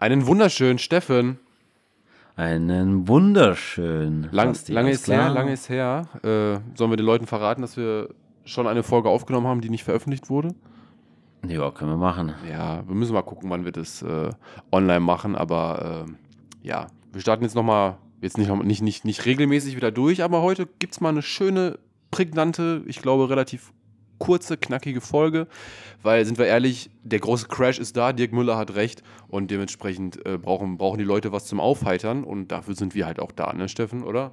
Einen 0.00 0.26
wunderschönen 0.26 0.78
Steffen. 0.78 1.38
Einen 2.34 3.06
wunderschönen. 3.06 4.30
Lang, 4.32 4.56
lange 4.68 4.92
ist 4.92 5.08
her, 5.08 5.28
lange 5.28 5.52
ist 5.52 5.68
her. 5.68 6.08
Äh, 6.22 6.58
sollen 6.74 6.90
wir 6.90 6.96
den 6.96 7.04
Leuten 7.04 7.26
verraten, 7.26 7.60
dass 7.60 7.76
wir 7.76 8.08
schon 8.46 8.66
eine 8.66 8.82
Folge 8.82 9.10
aufgenommen 9.10 9.46
haben, 9.46 9.60
die 9.60 9.68
nicht 9.68 9.84
veröffentlicht 9.84 10.30
wurde? 10.30 10.54
Ja, 11.46 11.70
können 11.70 11.90
wir 11.90 11.98
machen. 11.98 12.32
Ja, 12.50 12.82
wir 12.88 12.94
müssen 12.94 13.12
mal 13.12 13.20
gucken, 13.20 13.50
wann 13.50 13.66
wir 13.66 13.72
das 13.72 14.00
äh, 14.00 14.30
online 14.72 15.00
machen. 15.00 15.36
Aber 15.36 16.06
äh, 16.08 16.66
ja, 16.66 16.86
wir 17.12 17.20
starten 17.20 17.44
jetzt 17.44 17.54
nochmal, 17.54 17.98
jetzt 18.22 18.38
nicht, 18.38 18.50
nicht, 18.50 18.80
nicht, 18.80 19.04
nicht 19.04 19.26
regelmäßig 19.26 19.76
wieder 19.76 19.90
durch, 19.90 20.22
aber 20.22 20.40
heute 20.40 20.66
gibt 20.78 20.94
es 20.94 21.02
mal 21.02 21.10
eine 21.10 21.20
schöne, 21.20 21.78
prägnante, 22.10 22.82
ich 22.86 23.02
glaube 23.02 23.28
relativ 23.28 23.70
kurze, 24.20 24.56
knackige 24.56 25.00
Folge. 25.00 25.48
Weil, 26.02 26.24
sind 26.24 26.38
wir 26.38 26.46
ehrlich, 26.46 26.90
der 27.02 27.18
große 27.18 27.48
Crash 27.48 27.80
ist 27.80 27.96
da, 27.96 28.12
Dirk 28.12 28.32
Müller 28.32 28.56
hat 28.56 28.76
recht 28.76 29.02
und 29.26 29.50
dementsprechend 29.50 30.24
äh, 30.24 30.38
brauchen, 30.38 30.78
brauchen 30.78 30.98
die 30.98 31.04
Leute 31.04 31.32
was 31.32 31.46
zum 31.46 31.58
Aufheitern 31.58 32.22
und 32.22 32.52
dafür 32.52 32.76
sind 32.76 32.94
wir 32.94 33.06
halt 33.06 33.18
auch 33.18 33.32
da, 33.32 33.52
ne, 33.52 33.68
Steffen, 33.68 34.04
oder? 34.04 34.30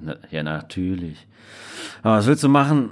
Na, 0.00 0.16
ja, 0.30 0.42
natürlich. 0.42 1.26
Aber 2.02 2.16
was 2.16 2.26
willst 2.26 2.42
du 2.42 2.48
machen? 2.48 2.90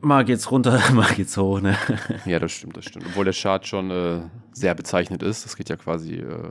Mal 0.00 0.24
geht's 0.24 0.50
runter, 0.50 0.80
mal 0.94 1.12
geht's 1.14 1.36
hoch, 1.36 1.60
ne? 1.60 1.76
Ja, 2.24 2.38
das 2.38 2.52
stimmt, 2.52 2.76
das 2.76 2.86
stimmt. 2.86 3.06
Obwohl 3.06 3.24
der 3.24 3.34
Chart 3.34 3.66
schon 3.66 3.90
äh, 3.90 4.20
sehr 4.52 4.74
bezeichnet 4.74 5.22
ist. 5.22 5.44
Das 5.44 5.56
geht 5.56 5.68
ja 5.68 5.76
quasi 5.76 6.16
äh, 6.16 6.50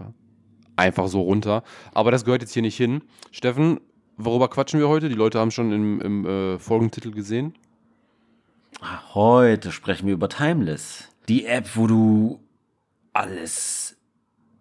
einfach 0.75 1.07
so 1.07 1.21
runter. 1.21 1.63
Aber 1.93 2.11
das 2.11 2.25
gehört 2.25 2.41
jetzt 2.41 2.53
hier 2.53 2.61
nicht 2.61 2.77
hin. 2.77 3.01
Steffen, 3.31 3.79
worüber 4.17 4.49
quatschen 4.49 4.79
wir 4.79 4.89
heute? 4.89 5.09
Die 5.09 5.15
Leute 5.15 5.39
haben 5.39 5.51
schon 5.51 5.71
im, 5.71 6.01
im 6.01 6.25
äh, 6.25 6.59
Folgentitel 6.59 7.11
gesehen. 7.11 7.53
Heute 9.13 9.71
sprechen 9.71 10.07
wir 10.07 10.13
über 10.13 10.29
Timeless. 10.29 11.09
Die 11.27 11.45
App, 11.45 11.75
wo 11.75 11.87
du 11.87 12.39
alles, 13.13 13.95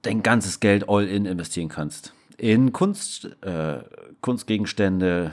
dein 0.02 0.22
ganzes 0.22 0.60
Geld 0.60 0.88
all 0.88 1.08
in 1.08 1.26
investieren 1.26 1.68
kannst. 1.68 2.14
In 2.36 2.72
Kunst, 2.72 3.36
äh, 3.42 3.82
Kunstgegenstände, 4.20 5.32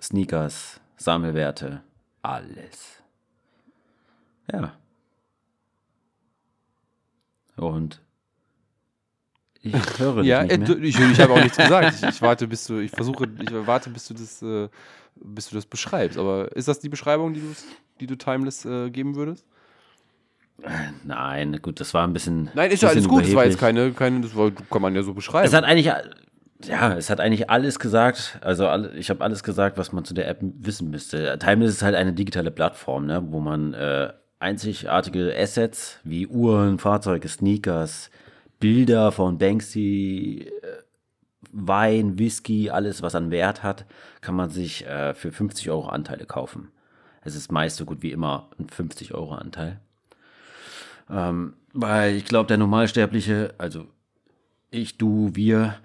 Sneakers, 0.00 0.80
Sammelwerte, 0.96 1.82
alles. 2.22 3.02
Ja. 4.52 4.74
Und 7.56 8.00
ich 9.74 9.98
höre 9.98 10.16
dich 10.22 10.26
Ja, 10.26 10.42
nicht 10.42 10.52
äh, 10.52 10.58
mehr. 10.58 10.66
du- 10.68 10.78
ich, 10.78 10.98
ich 10.98 11.20
habe 11.20 11.32
auch 11.34 11.42
nichts 11.42 11.56
gesagt. 11.58 11.94
Ich, 12.02 12.08
ich 12.08 12.22
warte, 12.22 12.46
bis 12.46 12.66
du, 12.66 12.78
ich 12.78 12.90
versuche, 12.90 13.28
ich 13.40 13.50
warte, 13.66 13.90
bis 13.90 14.06
du 14.08 14.14
das, 14.14 14.42
äh, 14.42 14.68
bis 15.16 15.48
du 15.48 15.54
das 15.56 15.66
beschreibst. 15.66 16.18
Aber 16.18 16.54
ist 16.56 16.68
das 16.68 16.78
die 16.80 16.88
Beschreibung, 16.88 17.34
die 17.34 17.40
du, 17.40 17.52
die 18.00 18.06
du 18.06 18.16
Timeless 18.16 18.64
äh, 18.64 18.90
geben 18.90 19.14
würdest? 19.16 19.44
Nein, 21.04 21.58
gut, 21.62 21.80
das 21.80 21.92
war 21.94 22.06
ein 22.06 22.12
bisschen. 22.12 22.50
Nein, 22.54 22.70
ist 22.70 22.82
ja 22.82 22.88
alles 22.88 23.06
gut. 23.06 23.24
Das 23.24 23.34
war 23.34 23.44
jetzt 23.44 23.58
keine, 23.58 23.92
keine, 23.92 24.20
das 24.22 24.34
war, 24.34 24.50
kann 24.50 24.82
man 24.82 24.94
ja 24.94 25.02
so 25.02 25.12
beschreiben. 25.14 25.46
Es 25.46 25.52
hat 25.52 25.64
eigentlich, 25.64 25.86
ja, 26.64 26.94
es 26.96 27.10
hat 27.10 27.20
eigentlich 27.20 27.50
alles 27.50 27.78
gesagt. 27.78 28.38
Also 28.40 28.66
alle, 28.66 28.92
ich 28.96 29.10
habe 29.10 29.22
alles 29.22 29.42
gesagt, 29.42 29.76
was 29.78 29.92
man 29.92 30.04
zu 30.04 30.14
der 30.14 30.28
App 30.28 30.38
wissen 30.40 30.90
müsste. 30.90 31.38
Timeless 31.38 31.72
ist 31.74 31.82
halt 31.82 31.94
eine 31.94 32.14
digitale 32.14 32.50
Plattform, 32.50 33.06
ne, 33.06 33.22
wo 33.30 33.40
man 33.40 33.74
äh, 33.74 34.12
einzigartige 34.38 35.34
Assets 35.38 36.00
wie 36.04 36.26
Uhren, 36.26 36.78
Fahrzeuge, 36.78 37.28
Sneakers, 37.28 38.10
Bilder 38.60 39.12
von 39.12 39.38
Banksy, 39.38 40.50
äh, 40.62 40.82
Wein, 41.52 42.18
Whisky, 42.18 42.70
alles, 42.70 43.02
was 43.02 43.14
an 43.14 43.30
Wert 43.30 43.62
hat, 43.62 43.86
kann 44.20 44.34
man 44.34 44.50
sich 44.50 44.86
äh, 44.86 45.14
für 45.14 45.32
50 45.32 45.70
Euro 45.70 45.88
Anteile 45.88 46.26
kaufen. 46.26 46.70
Es 47.22 47.34
ist 47.34 47.50
meist 47.50 47.76
so 47.76 47.84
gut 47.84 48.02
wie 48.02 48.12
immer 48.12 48.50
ein 48.58 48.68
50 48.68 49.14
Euro 49.14 49.34
Anteil. 49.34 49.80
Ähm, 51.10 51.54
weil 51.72 52.14
ich 52.14 52.24
glaube, 52.24 52.48
der 52.48 52.58
Normalsterbliche, 52.58 53.54
also 53.58 53.86
ich, 54.70 54.98
du, 54.98 55.30
wir, 55.34 55.76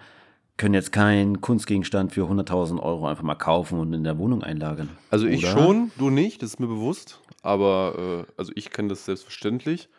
können 0.62 0.76
jetzt 0.76 0.92
keinen 0.92 1.42
Kunstgegenstand 1.42 2.12
für 2.12 2.30
100.000 2.30 2.80
Euro 2.80 3.08
einfach 3.08 3.24
mal 3.24 3.34
kaufen 3.34 3.80
und 3.80 3.94
in 3.94 4.04
der 4.04 4.20
Wohnung 4.20 4.44
einlagern. 4.44 4.90
Also 5.10 5.26
ich 5.26 5.44
Oder? 5.44 5.54
schon, 5.54 5.92
du 5.98 6.12
nicht, 6.12 6.44
das 6.44 6.52
ist 6.52 6.60
mir 6.60 6.68
bewusst. 6.68 7.20
Aber, 7.42 8.26
äh, 8.28 8.32
also 8.38 8.52
ich 8.54 8.70
kenne 8.70 8.90
das 8.90 9.06
selbstverständlich. 9.06 9.90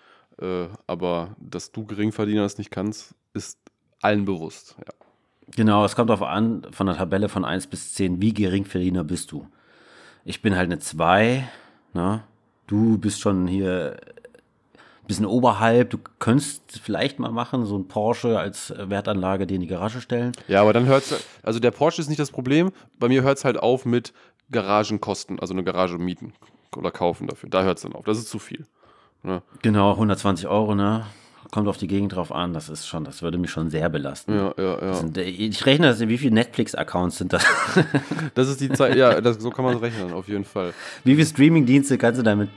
Äh, 0.40 0.68
aber 0.86 1.36
dass 1.38 1.72
du 1.72 1.84
Geringverdiener 1.84 2.42
das 2.42 2.58
nicht 2.58 2.70
kannst, 2.70 3.14
ist 3.34 3.58
allen 4.00 4.24
bewusst. 4.24 4.76
Ja. 4.78 4.92
Genau, 5.54 5.84
es 5.84 5.96
kommt 5.96 6.10
darauf 6.10 6.26
an, 6.26 6.66
von 6.70 6.86
der 6.86 6.96
Tabelle 6.96 7.28
von 7.28 7.44
1 7.44 7.66
bis 7.66 7.94
10, 7.94 8.20
wie 8.22 8.32
geringverdiener 8.32 9.04
bist 9.04 9.32
du. 9.32 9.46
Ich 10.24 10.40
bin 10.40 10.56
halt 10.56 10.66
eine 10.70 10.78
2, 10.78 11.48
ne? 11.94 12.22
Du 12.66 12.96
bist 12.96 13.20
schon 13.20 13.46
hier 13.48 13.96
ein 14.74 15.06
bisschen 15.06 15.26
oberhalb. 15.26 15.90
Du 15.90 15.98
könntest 16.20 16.80
vielleicht 16.82 17.18
mal 17.18 17.32
machen, 17.32 17.66
so 17.66 17.76
ein 17.76 17.88
Porsche 17.88 18.38
als 18.38 18.70
äh, 18.70 18.88
Wertanlage 18.88 19.46
dir 19.46 19.56
in 19.56 19.60
die 19.60 19.66
Garage 19.66 20.00
stellen. 20.00 20.32
ja, 20.48 20.62
aber 20.62 20.72
dann 20.72 20.86
hört 20.86 21.02
es, 21.02 21.24
also 21.42 21.58
der 21.58 21.72
Porsche 21.72 22.00
ist 22.00 22.08
nicht 22.08 22.20
das 22.20 22.30
Problem. 22.30 22.70
Bei 22.98 23.08
mir 23.08 23.22
hört 23.22 23.38
es 23.38 23.44
halt 23.44 23.58
auf 23.58 23.84
mit 23.84 24.12
Garagenkosten, 24.50 25.40
also 25.40 25.54
eine 25.54 25.64
Garage 25.64 25.98
mieten 25.98 26.32
oder 26.76 26.90
kaufen 26.90 27.26
dafür. 27.26 27.50
Da 27.50 27.62
hört 27.62 27.78
es 27.78 27.82
dann 27.82 27.94
auf. 27.94 28.04
Das 28.04 28.18
ist 28.18 28.28
zu 28.28 28.38
viel. 28.38 28.64
Ne? 29.22 29.42
Genau, 29.62 29.92
120 29.92 30.46
Euro, 30.48 30.74
ne? 30.74 31.06
Kommt 31.50 31.68
auf 31.68 31.76
die 31.76 31.86
Gegend 31.86 32.14
drauf 32.14 32.32
an. 32.32 32.54
Das 32.54 32.70
ist 32.70 32.86
schon, 32.88 33.04
das 33.04 33.20
würde 33.20 33.36
mich 33.36 33.50
schon 33.50 33.68
sehr 33.68 33.90
belasten. 33.90 34.34
Ja, 34.34 34.54
ja, 34.56 34.80
ja. 34.80 34.94
Sind, 34.94 35.18
äh, 35.18 35.24
ich 35.24 35.66
rechne 35.66 35.88
das, 35.88 36.00
wie 36.00 36.16
viele 36.16 36.34
Netflix-Accounts 36.34 37.18
sind 37.18 37.34
das? 37.34 37.44
Das 38.34 38.48
ist 38.48 38.62
die 38.62 38.70
Zeit, 38.70 38.96
ja, 38.96 39.20
das, 39.20 39.36
so 39.36 39.50
kann 39.50 39.64
man 39.66 39.76
es 39.76 39.82
rechnen, 39.82 40.14
auf 40.14 40.26
jeden 40.28 40.46
Fall. 40.46 40.72
wie 41.04 41.14
viele 41.14 41.26
Streaming-Dienste 41.26 41.98
kannst 41.98 42.18
du 42.18 42.22
damit, 42.24 42.48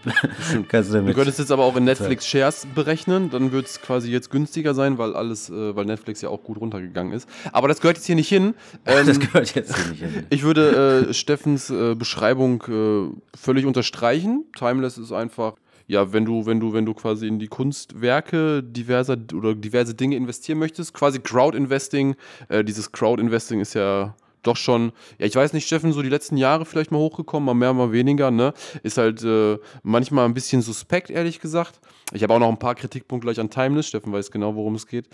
kannst 0.70 0.90
du 0.90 0.94
Du 0.94 1.00
damit 1.00 1.16
könntest 1.16 1.40
jetzt 1.40 1.52
aber 1.52 1.64
auch 1.66 1.76
in 1.76 1.84
Netflix 1.84 2.26
Shares 2.26 2.66
berechnen, 2.74 3.30
dann 3.30 3.52
wird 3.52 3.66
es 3.66 3.82
quasi 3.82 4.10
jetzt 4.10 4.30
günstiger 4.30 4.74
sein, 4.74 4.98
weil 4.98 5.14
alles, 5.16 5.50
äh, 5.50 5.76
weil 5.76 5.84
Netflix 5.84 6.22
ja 6.22 6.30
auch 6.30 6.42
gut 6.44 6.62
runtergegangen 6.62 7.12
ist. 7.12 7.28
Aber 7.52 7.68
das 7.68 7.82
gehört 7.82 7.98
jetzt 7.98 8.06
hier 8.06 8.16
nicht 8.16 8.30
hin. 8.30 8.54
Ähm, 8.86 9.06
Das 9.08 9.20
gehört 9.20 9.54
jetzt 9.56 9.76
hier 9.76 9.92
nicht 9.92 10.00
hin. 10.04 10.26
ich 10.30 10.44
würde 10.44 11.08
äh, 11.10 11.14
Steffens 11.14 11.70
äh, 11.70 11.96
Beschreibung 11.96 12.64
äh, 12.70 13.38
völlig 13.38 13.66
unterstreichen. 13.66 14.46
Timeless 14.58 14.98
ist 14.98 15.12
einfach, 15.12 15.54
ja, 15.88 16.14
wenn 16.14 16.26
du, 16.26 16.46
wenn 16.46 16.60
du, 16.60 16.74
wenn 16.74 16.86
du 16.86 16.94
quasi 16.94 17.28
in 17.28 17.40
die 17.40 17.48
Kunstwerke 17.48 18.64
diverser 18.64 19.18
oder 19.34 19.54
diverse 19.54 19.94
Dinge 19.94 20.16
investieren 20.16 20.58
möchtest, 20.58 20.94
quasi 20.94 21.20
Crowd-Investing. 21.20 22.16
Äh, 22.50 22.64
dieses 22.64 22.92
Crowd-Investing 22.92 23.60
ist 23.60 23.76
ja 23.76 24.16
doch 24.42 24.58
schon, 24.58 24.92
ja, 25.18 25.26
ich 25.26 25.36
weiß 25.36 25.54
nicht, 25.54 25.66
Steffen, 25.66 25.92
so 25.92 26.02
die 26.02 26.10
letzten 26.10 26.38
Jahre 26.38 26.66
vielleicht 26.66 26.92
mal 26.92 27.00
hochgekommen, 27.00 27.46
mal 27.46 27.54
mehr, 27.54 27.74
mal 27.74 27.92
weniger, 27.92 28.32
ne? 28.32 28.54
Ist 28.84 28.98
halt 28.98 29.24
äh, 29.24 29.58
manchmal 29.84 30.26
ein 30.26 30.34
bisschen 30.34 30.62
suspekt, 30.62 31.10
ehrlich 31.10 31.40
gesagt. 31.40 31.80
Ich 32.14 32.24
habe 32.24 32.34
auch 32.34 32.40
noch 32.40 32.50
ein 32.50 32.60
paar 32.60 32.76
Kritikpunkte 32.76 33.26
gleich 33.26 33.40
an 33.40 33.50
Timeless. 33.50 33.88
Steffen 33.88 34.14
weiß 34.14 34.32
genau, 34.32 34.56
worum 34.56 34.76
es 34.76 34.88
geht. 34.88 35.08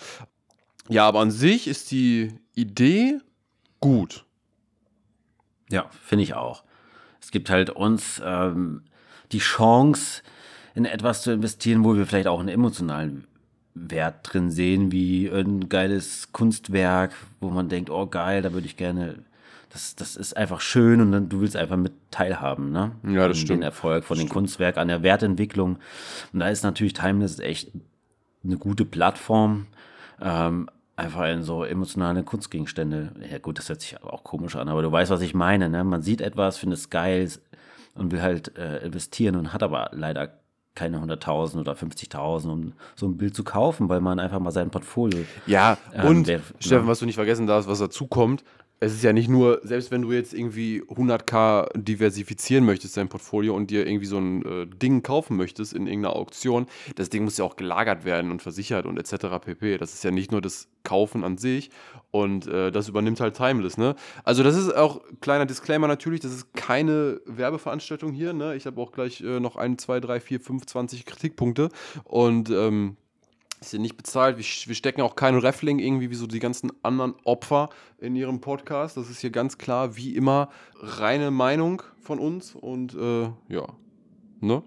Ja, 0.89 1.07
aber 1.07 1.19
an 1.19 1.31
sich 1.31 1.67
ist 1.67 1.91
die 1.91 2.33
Idee 2.55 3.19
gut. 3.79 4.25
Ja, 5.69 5.89
finde 6.03 6.23
ich 6.23 6.33
auch. 6.33 6.63
Es 7.21 7.31
gibt 7.31 7.49
halt 7.49 7.69
uns 7.69 8.21
ähm, 8.23 8.83
die 9.31 9.39
Chance, 9.39 10.21
in 10.75 10.85
etwas 10.85 11.21
zu 11.21 11.31
investieren, 11.31 11.83
wo 11.83 11.95
wir 11.95 12.05
vielleicht 12.05 12.27
auch 12.27 12.39
einen 12.39 12.49
emotionalen 12.49 13.25
Wert 13.73 14.19
drin 14.23 14.51
sehen, 14.51 14.91
wie 14.91 15.29
ein 15.29 15.69
geiles 15.69 16.31
Kunstwerk, 16.31 17.13
wo 17.39 17.49
man 17.49 17.69
denkt, 17.69 17.89
oh 17.89 18.05
geil, 18.05 18.41
da 18.41 18.53
würde 18.53 18.67
ich 18.67 18.77
gerne, 18.77 19.19
das, 19.69 19.95
das 19.95 20.15
ist 20.15 20.35
einfach 20.35 20.59
schön 20.59 21.01
und 21.01 21.11
dann 21.11 21.29
du 21.29 21.41
willst 21.41 21.55
einfach 21.55 21.77
mit 21.77 21.93
teilhaben, 22.11 22.71
ne? 22.71 22.91
Ja, 23.03 23.27
das 23.27 23.37
An 23.37 23.45
stimmt. 23.45 23.59
Den 23.59 23.63
Erfolg 23.63 24.03
von 24.03 24.17
dem 24.17 24.29
Kunstwerk, 24.29 24.77
an 24.77 24.89
der 24.89 25.03
Wertentwicklung. 25.03 25.77
Und 26.33 26.39
da 26.39 26.49
ist 26.49 26.63
natürlich 26.63 26.93
Timeless 26.93 27.39
echt 27.39 27.71
eine 28.43 28.57
gute 28.57 28.83
Plattform, 28.83 29.67
ähm, 30.19 30.69
einfach 30.97 31.29
in 31.29 31.43
so 31.43 31.63
emotionale 31.63 32.23
Kunstgegenstände. 32.23 33.13
Ja 33.31 33.37
gut, 33.37 33.57
das 33.57 33.69
hört 33.69 33.81
sich 33.81 33.95
aber 33.95 34.13
auch 34.13 34.23
komisch 34.23 34.55
an, 34.55 34.67
aber 34.67 34.81
du 34.81 34.91
weißt, 34.91 35.11
was 35.11 35.21
ich 35.21 35.33
meine. 35.33 35.69
Ne? 35.69 35.83
Man 35.83 36.01
sieht 36.01 36.21
etwas, 36.21 36.57
findet 36.57 36.79
es 36.79 36.89
geil 36.89 37.29
und 37.95 38.11
will 38.11 38.21
halt 38.21 38.57
äh, 38.57 38.85
investieren 38.85 39.35
und 39.35 39.53
hat 39.53 39.63
aber 39.63 39.89
leider 39.93 40.40
keine 40.81 40.97
100.000 40.99 41.59
oder 41.59 41.73
50.000, 41.73 42.49
um 42.51 42.73
so 42.95 43.05
ein 43.05 43.15
Bild 43.17 43.35
zu 43.35 43.43
kaufen, 43.43 43.87
weil 43.87 44.01
man 44.01 44.19
einfach 44.19 44.39
mal 44.39 44.49
sein 44.51 44.71
Portfolio. 44.71 45.19
Ja, 45.45 45.77
Ähm, 45.93 46.07
und 46.07 46.27
der- 46.27 46.41
Steffen, 46.59 46.85
ja. 46.85 46.91
was 46.91 46.97
du 46.99 47.05
nicht 47.05 47.15
vergessen 47.15 47.45
darfst, 47.45 47.69
was 47.69 47.77
dazu 47.77 48.07
kommt, 48.07 48.43
es 48.83 48.93
ist 48.93 49.03
ja 49.03 49.13
nicht 49.13 49.29
nur, 49.29 49.61
selbst 49.63 49.91
wenn 49.91 50.01
du 50.01 50.11
jetzt 50.11 50.33
irgendwie 50.33 50.81
100k 50.81 51.69
diversifizieren 51.77 52.65
möchtest, 52.65 52.97
dein 52.97 53.09
Portfolio 53.09 53.55
und 53.55 53.69
dir 53.69 53.85
irgendwie 53.85 54.07
so 54.07 54.17
ein 54.17 54.43
äh, 54.43 54.65
Ding 54.65 55.03
kaufen 55.03 55.37
möchtest 55.37 55.73
in 55.73 55.85
irgendeiner 55.85 56.15
Auktion, 56.15 56.65
das 56.95 57.09
Ding 57.09 57.23
muss 57.23 57.37
ja 57.37 57.45
auch 57.45 57.55
gelagert 57.55 58.05
werden 58.05 58.31
und 58.31 58.41
versichert 58.41 58.87
und 58.87 58.97
etc. 58.97 59.37
pp. 59.39 59.77
Das 59.77 59.93
ist 59.93 60.03
ja 60.03 60.09
nicht 60.09 60.31
nur 60.31 60.41
das 60.41 60.67
Kaufen 60.81 61.23
an 61.23 61.37
sich 61.37 61.69
und 62.09 62.47
äh, 62.47 62.71
das 62.71 62.89
übernimmt 62.89 63.19
halt 63.19 63.37
Timeless, 63.37 63.77
ne? 63.77 63.93
Also 64.23 64.41
das 64.41 64.55
ist 64.55 64.75
auch, 64.75 65.01
kleiner 65.21 65.45
Disclaimer 65.45 65.87
natürlich, 65.87 66.21
das 66.21 66.33
ist 66.33 66.51
keine 66.55 67.21
Werbeveranstaltung 67.27 68.13
hier, 68.13 68.33
ne? 68.33 68.55
Ich 68.55 68.65
habe 68.65 68.81
auch 68.81 68.91
gleich 68.91 69.21
äh, 69.21 69.39
noch 69.39 69.57
1, 69.57 69.79
2, 69.83 69.99
3, 69.99 70.19
4, 70.19 70.39
5, 70.39 70.65
20 70.65 71.05
Kritikpunkte 71.05 71.69
und 72.05 72.49
ähm, 72.49 72.97
ist 73.61 73.71
hier 73.71 73.79
nicht 73.79 73.95
bezahlt. 73.95 74.37
Wir, 74.37 74.43
wir 74.43 74.75
stecken 74.75 75.01
auch 75.01 75.15
keinen 75.15 75.39
Raffling 75.39 75.79
irgendwie 75.79 76.09
wie 76.09 76.15
so 76.15 76.27
die 76.27 76.39
ganzen 76.39 76.71
anderen 76.81 77.13
Opfer 77.23 77.69
in 77.99 78.15
ihrem 78.15 78.41
Podcast. 78.41 78.97
Das 78.97 79.09
ist 79.09 79.21
hier 79.21 79.29
ganz 79.29 79.57
klar, 79.57 79.95
wie 79.95 80.15
immer, 80.15 80.49
reine 80.79 81.31
Meinung 81.31 81.83
von 82.01 82.19
uns 82.19 82.55
und 82.55 82.95
äh, 82.95 83.29
ja. 83.49 83.67
Ne? 84.39 84.63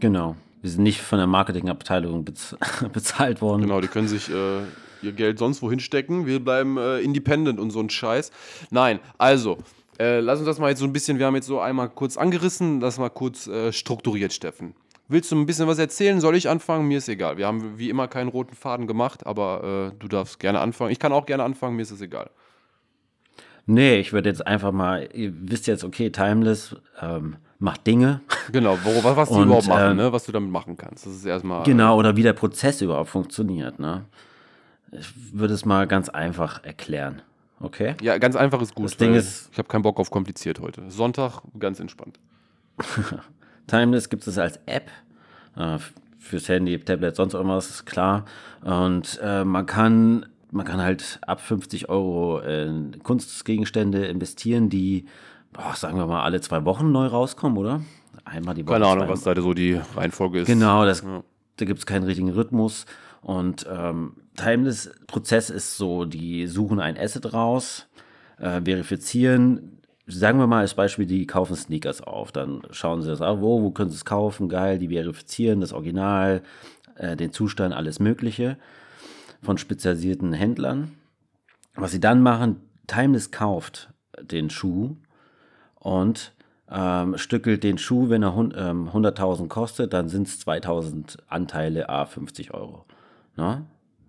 Genau. 0.00 0.34
Wir 0.62 0.70
sind 0.70 0.82
nicht 0.82 1.00
von 1.00 1.18
der 1.18 1.26
Marketingabteilung 1.26 2.24
bez 2.24 2.56
bezahlt 2.92 3.42
worden. 3.42 3.62
Genau, 3.62 3.80
die 3.80 3.88
können 3.88 4.08
sich 4.08 4.30
äh, 4.30 4.62
ihr 5.02 5.12
Geld 5.12 5.38
sonst 5.38 5.60
wohin 5.62 5.80
stecken. 5.80 6.26
Wir 6.26 6.42
bleiben 6.42 6.78
äh, 6.78 7.00
independent 7.00 7.60
und 7.60 7.70
so 7.70 7.80
ein 7.80 7.90
Scheiß. 7.90 8.30
Nein, 8.70 9.00
also, 9.18 9.58
äh, 9.98 10.20
lass 10.20 10.38
uns 10.38 10.46
das 10.46 10.58
mal 10.58 10.70
jetzt 10.70 10.78
so 10.78 10.86
ein 10.86 10.92
bisschen, 10.94 11.18
wir 11.18 11.26
haben 11.26 11.34
jetzt 11.34 11.46
so 11.46 11.60
einmal 11.60 11.90
kurz 11.90 12.16
angerissen, 12.16 12.80
das 12.80 12.98
mal 12.98 13.10
kurz 13.10 13.46
äh, 13.46 13.72
strukturiert, 13.72 14.32
Steffen. 14.32 14.74
Willst 15.10 15.32
du 15.32 15.36
ein 15.36 15.44
bisschen 15.44 15.66
was 15.66 15.78
erzählen? 15.78 16.20
Soll 16.20 16.36
ich 16.36 16.48
anfangen? 16.48 16.86
Mir 16.86 16.98
ist 16.98 17.08
egal. 17.08 17.36
Wir 17.36 17.48
haben 17.48 17.78
wie 17.78 17.90
immer 17.90 18.06
keinen 18.06 18.28
roten 18.28 18.54
Faden 18.54 18.86
gemacht, 18.86 19.26
aber 19.26 19.90
äh, 19.92 19.98
du 19.98 20.06
darfst 20.06 20.38
gerne 20.38 20.60
anfangen. 20.60 20.92
Ich 20.92 21.00
kann 21.00 21.12
auch 21.12 21.26
gerne 21.26 21.42
anfangen, 21.42 21.74
mir 21.74 21.82
ist 21.82 21.90
es 21.90 22.00
egal. 22.00 22.30
Nee, 23.66 23.98
ich 23.98 24.12
würde 24.12 24.28
jetzt 24.28 24.46
einfach 24.46 24.70
mal, 24.70 25.08
ihr 25.12 25.32
wisst 25.34 25.66
jetzt, 25.66 25.82
okay, 25.82 26.10
Timeless 26.10 26.76
ähm, 27.00 27.36
macht 27.58 27.86
Dinge. 27.88 28.20
Genau, 28.52 28.78
wo, 28.84 29.02
was, 29.02 29.16
was 29.16 29.28
die 29.30 29.34
Und, 29.34 29.46
überhaupt 29.46 29.66
machen, 29.66 29.90
ähm, 29.90 29.96
ne? 29.96 30.12
was 30.12 30.24
du 30.26 30.32
damit 30.32 30.50
machen 30.50 30.76
kannst. 30.76 31.06
Das 31.06 31.12
ist 31.12 31.24
erstmal. 31.24 31.64
Genau, 31.64 31.98
oder 31.98 32.14
wie 32.16 32.22
der 32.22 32.32
Prozess 32.32 32.80
überhaupt 32.80 33.10
funktioniert. 33.10 33.80
Ne? 33.80 34.04
Ich 34.92 35.12
würde 35.32 35.54
es 35.54 35.64
mal 35.64 35.88
ganz 35.88 36.08
einfach 36.08 36.62
erklären. 36.62 37.20
Okay? 37.58 37.96
Ja, 38.00 38.16
ganz 38.18 38.36
einfach 38.36 38.62
ist 38.62 38.76
gut. 38.76 38.84
Das 38.86 38.96
Ding 38.96 39.14
ist- 39.14 39.48
ich 39.52 39.58
habe 39.58 39.68
keinen 39.68 39.82
Bock 39.82 39.98
auf 39.98 40.10
kompliziert 40.10 40.60
heute. 40.60 40.88
Sonntag, 40.88 41.42
ganz 41.58 41.80
entspannt. 41.80 42.18
Timeless 43.70 44.08
gibt 44.08 44.26
es 44.26 44.38
als 44.38 44.58
App 44.66 44.90
äh, 45.56 45.78
fürs 46.18 46.48
Handy, 46.48 46.78
Tablet, 46.78 47.16
sonst 47.16 47.34
irgendwas, 47.34 47.70
ist 47.70 47.86
klar. 47.86 48.24
Und 48.62 49.18
äh, 49.22 49.44
man 49.44 49.66
kann 49.66 50.26
man 50.52 50.66
kann 50.66 50.80
halt 50.80 51.20
ab 51.26 51.40
50 51.40 51.88
Euro 51.88 52.40
in 52.40 53.00
Kunstgegenstände 53.02 54.06
investieren, 54.06 54.68
die, 54.68 55.06
boah, 55.52 55.74
sagen 55.76 55.96
wir 55.96 56.06
mal, 56.06 56.22
alle 56.24 56.40
zwei 56.40 56.64
Wochen 56.64 56.90
neu 56.92 57.06
rauskommen, 57.06 57.56
oder? 57.56 57.82
Einmal 58.24 58.54
die 58.54 58.66
Woche. 58.66 58.74
Keine 58.74 58.86
Ahnung, 58.86 59.08
was 59.08 59.22
da 59.22 59.40
so 59.40 59.54
die 59.54 59.80
Reihenfolge 59.94 60.40
ist. 60.40 60.46
Genau, 60.46 60.84
das, 60.84 61.02
Ja. 61.02 61.22
da 61.56 61.64
gibt 61.64 61.78
es 61.78 61.86
keinen 61.86 62.04
richtigen 62.04 62.30
Rhythmus. 62.30 62.86
Und 63.22 63.66
ähm, 63.70 64.14
Timeless-Prozess 64.36 65.50
ist 65.50 65.76
so, 65.76 66.04
die 66.04 66.46
suchen 66.46 66.80
ein 66.80 66.98
Asset 66.98 67.32
raus, 67.32 67.86
äh, 68.38 68.60
verifizieren, 68.62 69.78
sagen 70.10 70.38
wir 70.38 70.46
mal 70.46 70.60
als 70.60 70.74
Beispiel, 70.74 71.06
die 71.06 71.26
kaufen 71.26 71.56
Sneakers 71.56 72.02
auf. 72.02 72.32
Dann 72.32 72.62
schauen 72.70 73.02
sie 73.02 73.08
das 73.08 73.20
auf, 73.22 73.40
wo, 73.40 73.62
wo 73.62 73.70
können 73.70 73.90
sie 73.90 73.96
es 73.96 74.04
kaufen, 74.04 74.48
geil, 74.48 74.78
die 74.78 74.88
verifizieren 74.88 75.60
das 75.60 75.72
Original, 75.72 76.42
äh, 76.96 77.16
den 77.16 77.32
Zustand, 77.32 77.74
alles 77.74 77.98
Mögliche 78.00 78.56
von 79.42 79.56
spezialisierten 79.58 80.32
Händlern. 80.32 80.92
Was 81.74 81.92
sie 81.92 82.00
dann 82.00 82.22
machen, 82.22 82.56
Timeless 82.86 83.30
kauft 83.30 83.90
den 84.20 84.50
Schuh 84.50 84.96
und 85.76 86.32
ähm, 86.70 87.16
stückelt 87.16 87.64
den 87.64 87.78
Schuh, 87.78 88.10
wenn 88.10 88.22
er 88.22 88.36
ähm, 88.36 88.88
100.000 88.92 89.48
kostet, 89.48 89.92
dann 89.92 90.08
sind 90.08 90.28
es 90.28 90.46
2.000 90.46 91.18
Anteile, 91.28 91.88
a 91.88 92.04
50 92.04 92.52
Euro. 92.54 92.84
Ne? 93.36 93.64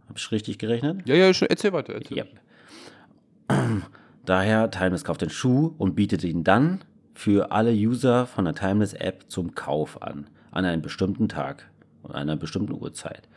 Habe 0.07 0.17
ich 0.17 0.31
richtig 0.31 0.57
gerechnet? 0.59 1.07
Ja, 1.07 1.15
ja, 1.15 1.33
schon- 1.33 1.47
erzähl 1.49 1.71
weiter. 1.73 1.93
Erzähl. 1.93 2.17
Yep. 2.17 3.91
Daher, 4.25 4.69
Timeless 4.71 5.03
kauft 5.03 5.21
den 5.21 5.29
Schuh 5.29 5.73
und 5.77 5.95
bietet 5.95 6.23
ihn 6.23 6.43
dann 6.43 6.83
für 7.13 7.51
alle 7.51 7.71
User 7.71 8.25
von 8.25 8.45
der 8.45 8.53
Timeless 8.53 8.93
App 8.93 9.25
zum 9.27 9.55
Kauf 9.55 10.01
an, 10.01 10.27
an 10.51 10.65
einem 10.65 10.81
bestimmten 10.81 11.27
Tag 11.27 11.69
und 12.03 12.13
einer 12.13 12.35
bestimmten 12.35 12.73
Uhrzeit. 12.73 13.27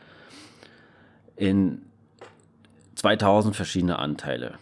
In 1.35 1.81
2000 2.95 3.55
verschiedene 3.55 3.99
Anteile. 3.99 4.53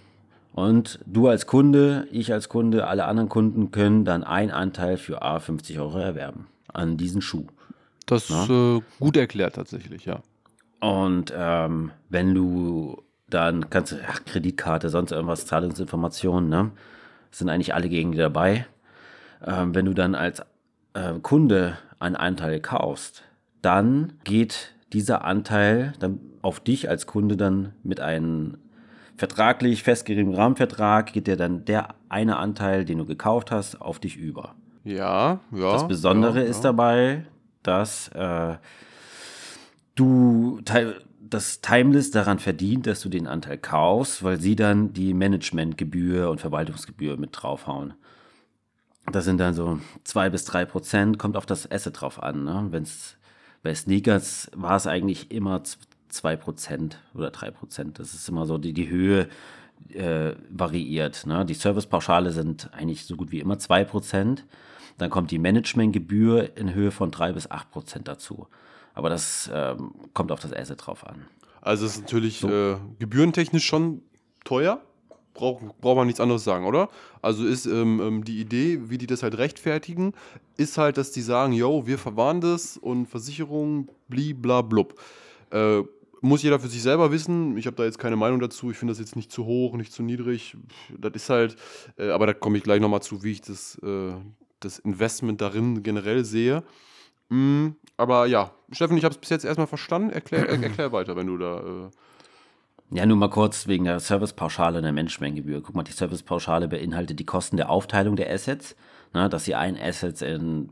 Und 0.54 1.00
du 1.06 1.28
als 1.28 1.48
Kunde, 1.48 2.08
ich 2.12 2.32
als 2.32 2.48
Kunde, 2.48 2.88
alle 2.88 3.06
anderen 3.06 3.30
Kunden 3.30 3.72
können 3.72 4.06
dann 4.06 4.24
einen 4.24 4.52
Anteil 4.52 4.98
für 4.98 5.22
A 5.22 5.40
50 5.40 5.80
Euro 5.80 5.98
erwerben 5.98 6.48
an 6.72 6.98
diesen 6.98 7.22
Schuh. 7.22 7.48
Das 8.06 8.30
ist 8.30 8.50
äh, 8.50 8.82
gut 9.00 9.18
erklärt 9.18 9.56
tatsächlich, 9.56 10.06
ja. 10.06 10.22
Und 10.80 11.34
ähm, 11.36 11.92
wenn 12.10 12.36
du 12.36 13.02
dann 13.34 13.70
kannst 13.70 13.92
du, 13.92 13.96
ach, 14.08 14.24
Kreditkarte, 14.26 14.90
sonst 14.90 15.12
irgendwas, 15.12 15.46
Zahlungsinformationen, 15.46 16.50
ne? 16.50 16.72
Sind 17.32 17.50
eigentlich 17.50 17.74
alle 17.74 17.90
gegen 17.90 18.12
die 18.12 18.18
dabei. 18.18 18.66
Ähm, 19.46 19.74
wenn 19.74 19.86
du 19.86 19.94
dann 19.94 20.16
als 20.16 20.42
äh, 20.94 21.14
Kunde 21.22 21.78
einen 22.00 22.16
Anteil 22.16 22.60
kaufst, 22.60 23.24
dann 23.62 24.14
geht 24.24 24.74
dieser 24.94 25.26
Anteil 25.26 25.94
dann 26.00 26.20
auf 26.42 26.60
dich 26.60 26.90
als 26.90 27.08
Kunde 27.08 27.36
dann 27.38 27.74
mit 27.84 28.00
einem 28.00 28.58
vertraglich 29.18 29.84
festgelegten 29.84 30.36
Rahmenvertrag, 30.36 31.14
geht 31.14 31.28
dir 31.28 31.38
dann 31.38 31.66
der 31.66 31.96
eine 32.10 32.38
Anteil, 32.38 32.86
den 32.86 33.00
du 33.00 33.06
gekauft 33.06 33.52
hast, 33.52 33.82
auf 33.82 34.00
dich 34.00 34.18
über. 34.18 34.56
Ja, 34.84 35.40
ja. 35.52 35.72
Das 35.72 35.88
Besondere 35.88 36.40
ja, 36.40 36.46
ist 36.46 36.64
ja. 36.64 36.72
dabei, 36.72 37.26
dass 37.64 38.10
äh, 38.10 38.56
du 39.96 40.60
ti- 40.66 40.94
das 41.34 41.62
Timeless 41.62 42.12
daran 42.12 42.40
verdient, 42.40 42.88
dass 42.88 43.02
du 43.02 43.10
den 43.10 43.28
Anteil 43.28 43.58
kaufst, 43.58 44.24
weil 44.24 44.40
sie 44.40 44.56
dann 44.56 44.94
die 44.94 45.14
Managementgebühr 45.14 46.30
und 46.30 46.40
Verwaltungsgebühr 46.40 47.18
mit 47.18 47.30
draufhauen. 47.34 47.94
Das 49.12 49.26
sind 49.26 49.40
dann 49.40 49.54
so 49.54 49.80
zwei 50.04 50.30
bis 50.30 50.46
drei 50.46 50.66
Prozent, 50.66 51.20
kommt 51.20 51.36
auf 51.36 51.46
das 51.46 51.70
Asset 51.70 52.00
drauf 52.00 52.22
an. 52.22 52.46
Ne? 52.46 52.68
Wenn's, 52.70 53.18
bei 53.62 53.76
Sneakers 53.76 54.50
war 54.56 54.76
es 54.76 54.88
eigentlich 54.88 55.32
immer 55.32 55.64
zwei 56.08 56.36
Prozent 56.36 57.00
oder 57.14 57.32
drei 57.32 57.52
Prozent. 57.52 58.00
Das 58.00 58.14
ist 58.14 58.30
immer 58.30 58.46
so, 58.46 58.58
die, 58.58 58.74
die 58.74 58.90
Höhe 58.90 59.28
äh, 59.94 60.34
variiert. 60.50 61.26
Ne? 61.26 61.46
Die 61.46 61.54
Servicepauschale 61.54 62.32
sind 62.32 62.70
eigentlich 62.74 63.06
so 63.06 63.16
gut 63.16 63.32
wie 63.32 63.40
immer 63.40 63.60
zwei 63.60 63.84
Prozent. 63.84 64.46
Dann 64.98 65.10
kommt 65.10 65.32
die 65.32 65.40
Managementgebühr 65.40 66.56
in 66.56 66.74
Höhe 66.74 66.92
von 66.92 67.12
drei 67.12 67.34
bis 67.34 67.50
acht 67.50 67.72
Prozent 67.72 68.08
dazu. 68.08 68.48
Aber 68.94 69.10
das 69.10 69.50
ähm, 69.54 69.92
kommt 70.14 70.32
auf 70.32 70.40
das 70.40 70.54
Asset 70.54 70.86
drauf 70.86 71.06
an. 71.06 71.26
Also 71.62 71.86
es 71.86 71.96
ist 71.96 72.02
natürlich 72.02 72.44
äh, 72.44 72.76
gebührentechnisch 73.00 73.66
schon 73.66 74.02
teuer. 74.44 74.82
Braucht 75.34 75.64
braucht 75.82 75.96
man 75.96 76.06
nichts 76.06 76.20
anderes 76.20 76.44
sagen, 76.44 76.66
oder? 76.66 76.90
Also 77.22 77.46
ist 77.46 77.66
ähm, 77.66 78.00
ähm, 78.02 78.24
die 78.24 78.40
Idee, 78.40 78.90
wie 78.90 79.00
die 79.00 79.08
das 79.08 79.24
halt 79.24 79.38
rechtfertigen, 79.38 80.14
ist 80.58 80.78
halt, 80.78 80.98
dass 80.98 81.12
die 81.12 81.22
sagen, 81.22 81.54
yo, 81.54 81.88
wir 81.88 81.98
verwahren 81.98 82.40
das 82.40 82.78
und 82.78 83.08
Versicherung, 83.08 83.90
bliblablub. 84.10 85.00
Äh, 85.50 85.82
muss 86.22 86.42
jeder 86.42 86.60
für 86.60 86.70
sich 86.70 86.82
selber 86.82 87.12
wissen. 87.12 87.58
Ich 87.58 87.66
habe 87.66 87.76
da 87.76 87.84
jetzt 87.84 88.00
keine 88.00 88.16
Meinung 88.16 88.40
dazu. 88.40 88.72
Ich 88.72 88.78
finde 88.78 88.92
das 88.92 89.00
jetzt 89.00 89.16
nicht 89.16 89.32
zu 89.32 89.46
hoch, 89.46 89.76
nicht 89.76 89.92
zu 89.92 90.04
niedrig. 90.04 90.56
Das 90.98 91.12
ist 91.16 91.30
halt, 91.30 91.58
äh, 91.98 92.10
aber 92.12 92.28
da 92.28 92.34
komme 92.34 92.58
ich 92.58 92.64
gleich 92.64 92.80
nochmal 92.80 93.02
zu, 93.02 93.24
wie 93.24 93.32
ich 93.32 93.42
das, 93.42 93.78
äh, 93.84 94.14
das 94.60 94.80
Investment 94.80 95.42
darin 95.42 95.84
generell 95.84 96.24
sehe. 96.24 96.64
Mm, 97.34 97.76
aber 97.98 98.28
ja, 98.28 98.52
Steffen, 98.72 98.98
ich 98.98 99.04
habe 99.04 99.14
es 99.14 99.20
bis 99.20 99.30
jetzt 99.30 99.46
erstmal 99.46 99.68
verstanden. 99.68 100.12
Erklär, 100.12 100.48
er, 100.48 100.62
erklär 100.62 100.92
weiter, 100.92 101.16
wenn 101.16 101.28
du 101.28 101.38
da. 101.38 101.58
Äh, 101.60 101.90
Ja, 102.98 103.06
nur 103.06 103.18
mal 103.18 103.30
kurz 103.30 103.68
wegen 103.68 103.86
der 103.86 104.00
Servicepauschale 104.00 104.78
und 104.78 104.84
der 104.84 104.94
Managementgebühr. 104.94 105.62
Guck 105.62 105.76
mal, 105.76 105.84
die 105.84 105.94
Servicepauschale 105.94 106.68
beinhaltet 106.68 107.20
die 107.20 107.26
Kosten 107.26 107.58
der 107.58 107.70
Aufteilung 107.70 108.16
der 108.16 108.32
Assets, 108.32 108.76
ne, 109.14 109.30
dass 109.30 109.46
sie 109.46 109.56
ein 109.56 109.78
Asset 109.80 110.22
in 110.22 110.70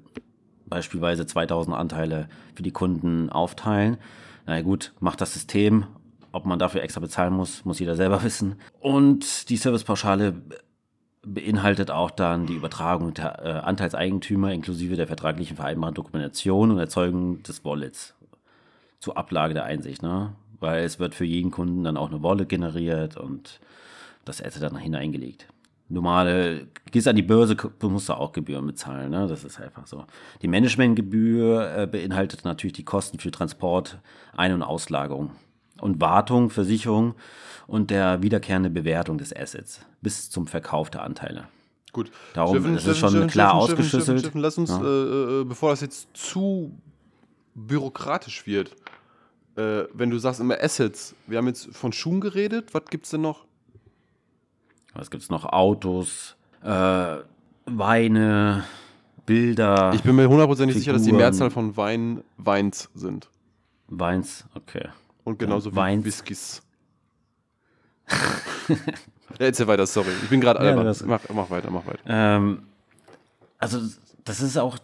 beispielsweise 0.67 1.25
2000 1.25 1.75
Anteile 1.75 2.29
für 2.55 2.63
die 2.63 2.71
Kunden 2.71 3.29
aufteilen. 3.29 3.97
Na 4.45 4.61
gut, 4.61 4.93
macht 4.99 5.19
das 5.21 5.33
System. 5.33 5.85
Ob 6.31 6.45
man 6.45 6.59
dafür 6.59 6.81
extra 6.81 7.01
bezahlen 7.01 7.33
muss, 7.33 7.65
muss 7.65 7.79
jeder 7.79 7.95
selber 7.95 8.23
wissen. 8.23 8.55
Und 8.79 9.49
die 9.49 9.57
Servicepauschale 9.57 10.41
beinhaltet 11.23 11.91
auch 11.91 12.11
dann 12.11 12.47
die 12.47 12.55
Übertragung 12.55 13.13
der 13.13 13.45
äh, 13.45 13.49
Anteilseigentümer 13.59 14.51
inklusive 14.51 14.95
der 14.95 15.07
vertraglichen 15.07 15.55
vereinbarten 15.55 15.95
Dokumentation 15.95 16.71
und 16.71 16.79
Erzeugung 16.79 17.43
des 17.43 17.63
Wallets 17.63 18.15
zur 18.99 19.17
Ablage 19.17 19.53
der 19.53 19.65
Einsicht, 19.65 20.01
ne? 20.01 20.33
Weil 20.59 20.83
es 20.83 20.99
wird 20.99 21.15
für 21.15 21.25
jeden 21.25 21.51
Kunden 21.51 21.83
dann 21.83 21.97
auch 21.97 22.11
eine 22.11 22.21
Wallet 22.21 22.49
generiert 22.49 23.17
und 23.17 23.59
das 24.25 24.43
Asset 24.43 24.61
dann 24.61 24.77
hineingelegt. 24.77 25.47
Normale, 25.89 26.67
gehst 26.91 27.07
an 27.07 27.15
die 27.15 27.23
Börse, 27.23 27.57
musst 27.81 28.09
du 28.09 28.13
auch 28.13 28.31
Gebühren 28.31 28.65
bezahlen, 28.65 29.11
ne? 29.11 29.27
Das 29.27 29.43
ist 29.43 29.59
einfach 29.59 29.85
so. 29.85 30.05
Die 30.41 30.47
Managementgebühr 30.47 31.77
äh, 31.77 31.87
beinhaltet 31.87 32.45
natürlich 32.45 32.73
die 32.73 32.85
Kosten 32.85 33.19
für 33.19 33.31
Transport, 33.31 33.99
Ein- 34.35 34.53
und 34.53 34.63
Auslagerung 34.63 35.31
und 35.81 35.99
Wartung, 36.01 36.49
Versicherung 36.49 37.15
und 37.67 37.89
der 37.91 38.21
wiederkehrende 38.21 38.69
Bewertung 38.69 39.17
des 39.17 39.35
Assets 39.35 39.81
bis 40.01 40.29
zum 40.29 40.47
Verkauf 40.47 40.89
der 40.89 41.03
Anteile. 41.03 41.47
gut. 41.93 42.09
Darum 42.33 42.75
ist 42.75 42.87
es 42.87 42.97
schon 42.97 43.27
klar 43.27 43.53
ausgeschlüsselt. 43.53 44.19
Steffen, 44.21 44.39
lass 44.41 44.57
uns, 44.57 44.69
Ja. 44.69 44.81
äh, 44.81 45.41
äh, 45.41 45.43
bevor 45.43 45.71
das 45.71 45.81
jetzt 45.81 46.07
zu 46.13 46.71
bürokratisch 47.53 48.47
wird, 48.47 48.71
äh, 49.57 49.83
wenn 49.93 50.09
du 50.09 50.17
sagst 50.17 50.39
immer 50.39 50.55
Assets, 50.61 51.13
wir 51.27 51.37
haben 51.37 51.47
jetzt 51.47 51.67
von 51.75 51.91
Schuhen 51.91 52.21
geredet, 52.21 52.73
was 52.73 52.85
gibt 52.89 53.03
es 53.05 53.11
denn 53.11 53.21
noch? 53.21 53.43
Was 54.93 55.09
gibt's 55.11 55.29
noch? 55.29 55.45
Autos, 55.45 56.35
äh, 56.63 57.17
Weine, 57.65 58.63
Bilder, 59.25 59.91
Ich 59.93 60.01
bin 60.03 60.15
mir 60.15 60.27
hundertprozentig 60.27 60.77
sicher, 60.77 60.93
dass 60.93 61.03
die. 61.03 61.11
Mehrzahl 61.11 61.51
von 61.51 61.75
Wein 61.77 62.23
Weins 62.37 62.89
sind. 62.95 63.29
Weins, 63.87 64.45
okay. 64.55 64.87
Und 65.23 65.39
genauso 65.39 65.71
wie. 65.71 66.03
Whiskys. 66.05 66.61
ja, 68.69 68.75
erzähl 69.39 69.67
weiter, 69.67 69.85
sorry. 69.85 70.11
Ich 70.23 70.29
bin 70.29 70.41
gerade. 70.41 70.63
Ja, 70.65 70.83
hast- 70.83 71.05
mach, 71.05 71.21
mach 71.33 71.49
weiter, 71.49 71.69
mach 71.71 71.85
weiter. 71.85 71.99
Ähm, 72.05 72.63
also, 73.57 73.79
das 74.23 74.41
ist 74.41 74.57
auch, 74.57 74.77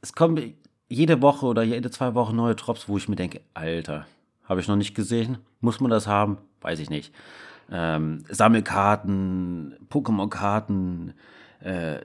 es 0.00 0.12
kommen 0.12 0.54
jede 0.88 1.20
Woche 1.22 1.46
oder 1.46 1.62
jede 1.62 1.90
zwei 1.90 2.14
Wochen 2.14 2.36
neue 2.36 2.54
Drops, 2.54 2.88
wo 2.88 2.96
ich 2.96 3.08
mir 3.08 3.16
denke, 3.16 3.40
Alter, 3.54 4.06
Habe 4.44 4.60
ich 4.60 4.68
noch 4.68 4.76
nicht 4.76 4.94
gesehen. 4.94 5.38
Muss 5.60 5.80
man 5.80 5.90
das 5.90 6.06
haben? 6.06 6.38
Weiß 6.62 6.78
ich 6.78 6.88
nicht. 6.88 7.12
Ähm, 7.70 8.24
Sammelkarten, 8.30 9.76
Pokémon-Karten, 9.90 11.12
äh, 11.60 11.98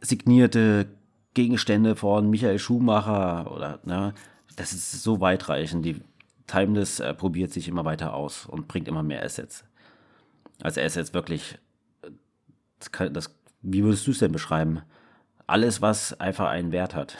signierte 0.00 0.86
Gegenstände 1.34 1.96
von 1.96 2.30
Michael 2.30 2.58
Schumacher 2.58 3.52
oder, 3.52 3.78
ne, 3.84 4.14
das 4.56 4.72
ist 4.72 5.02
so 5.02 5.20
weitreichend. 5.20 5.84
Die 5.84 6.00
Timeless 6.50 7.00
äh, 7.00 7.14
probiert 7.14 7.52
sich 7.52 7.68
immer 7.68 7.84
weiter 7.84 8.14
aus 8.14 8.46
und 8.46 8.66
bringt 8.66 8.88
immer 8.88 9.02
mehr 9.02 9.22
Assets. 9.22 9.64
Also 10.62 10.80
Assets 10.80 11.14
wirklich, 11.14 11.58
das, 12.78 12.90
kann, 12.90 13.14
das 13.14 13.34
wie 13.62 13.84
würdest 13.84 14.06
du 14.06 14.10
es 14.10 14.18
denn 14.18 14.32
beschreiben? 14.32 14.82
Alles, 15.46 15.80
was 15.80 16.18
einfach 16.18 16.48
einen 16.48 16.72
Wert 16.72 16.94
hat. 16.94 17.16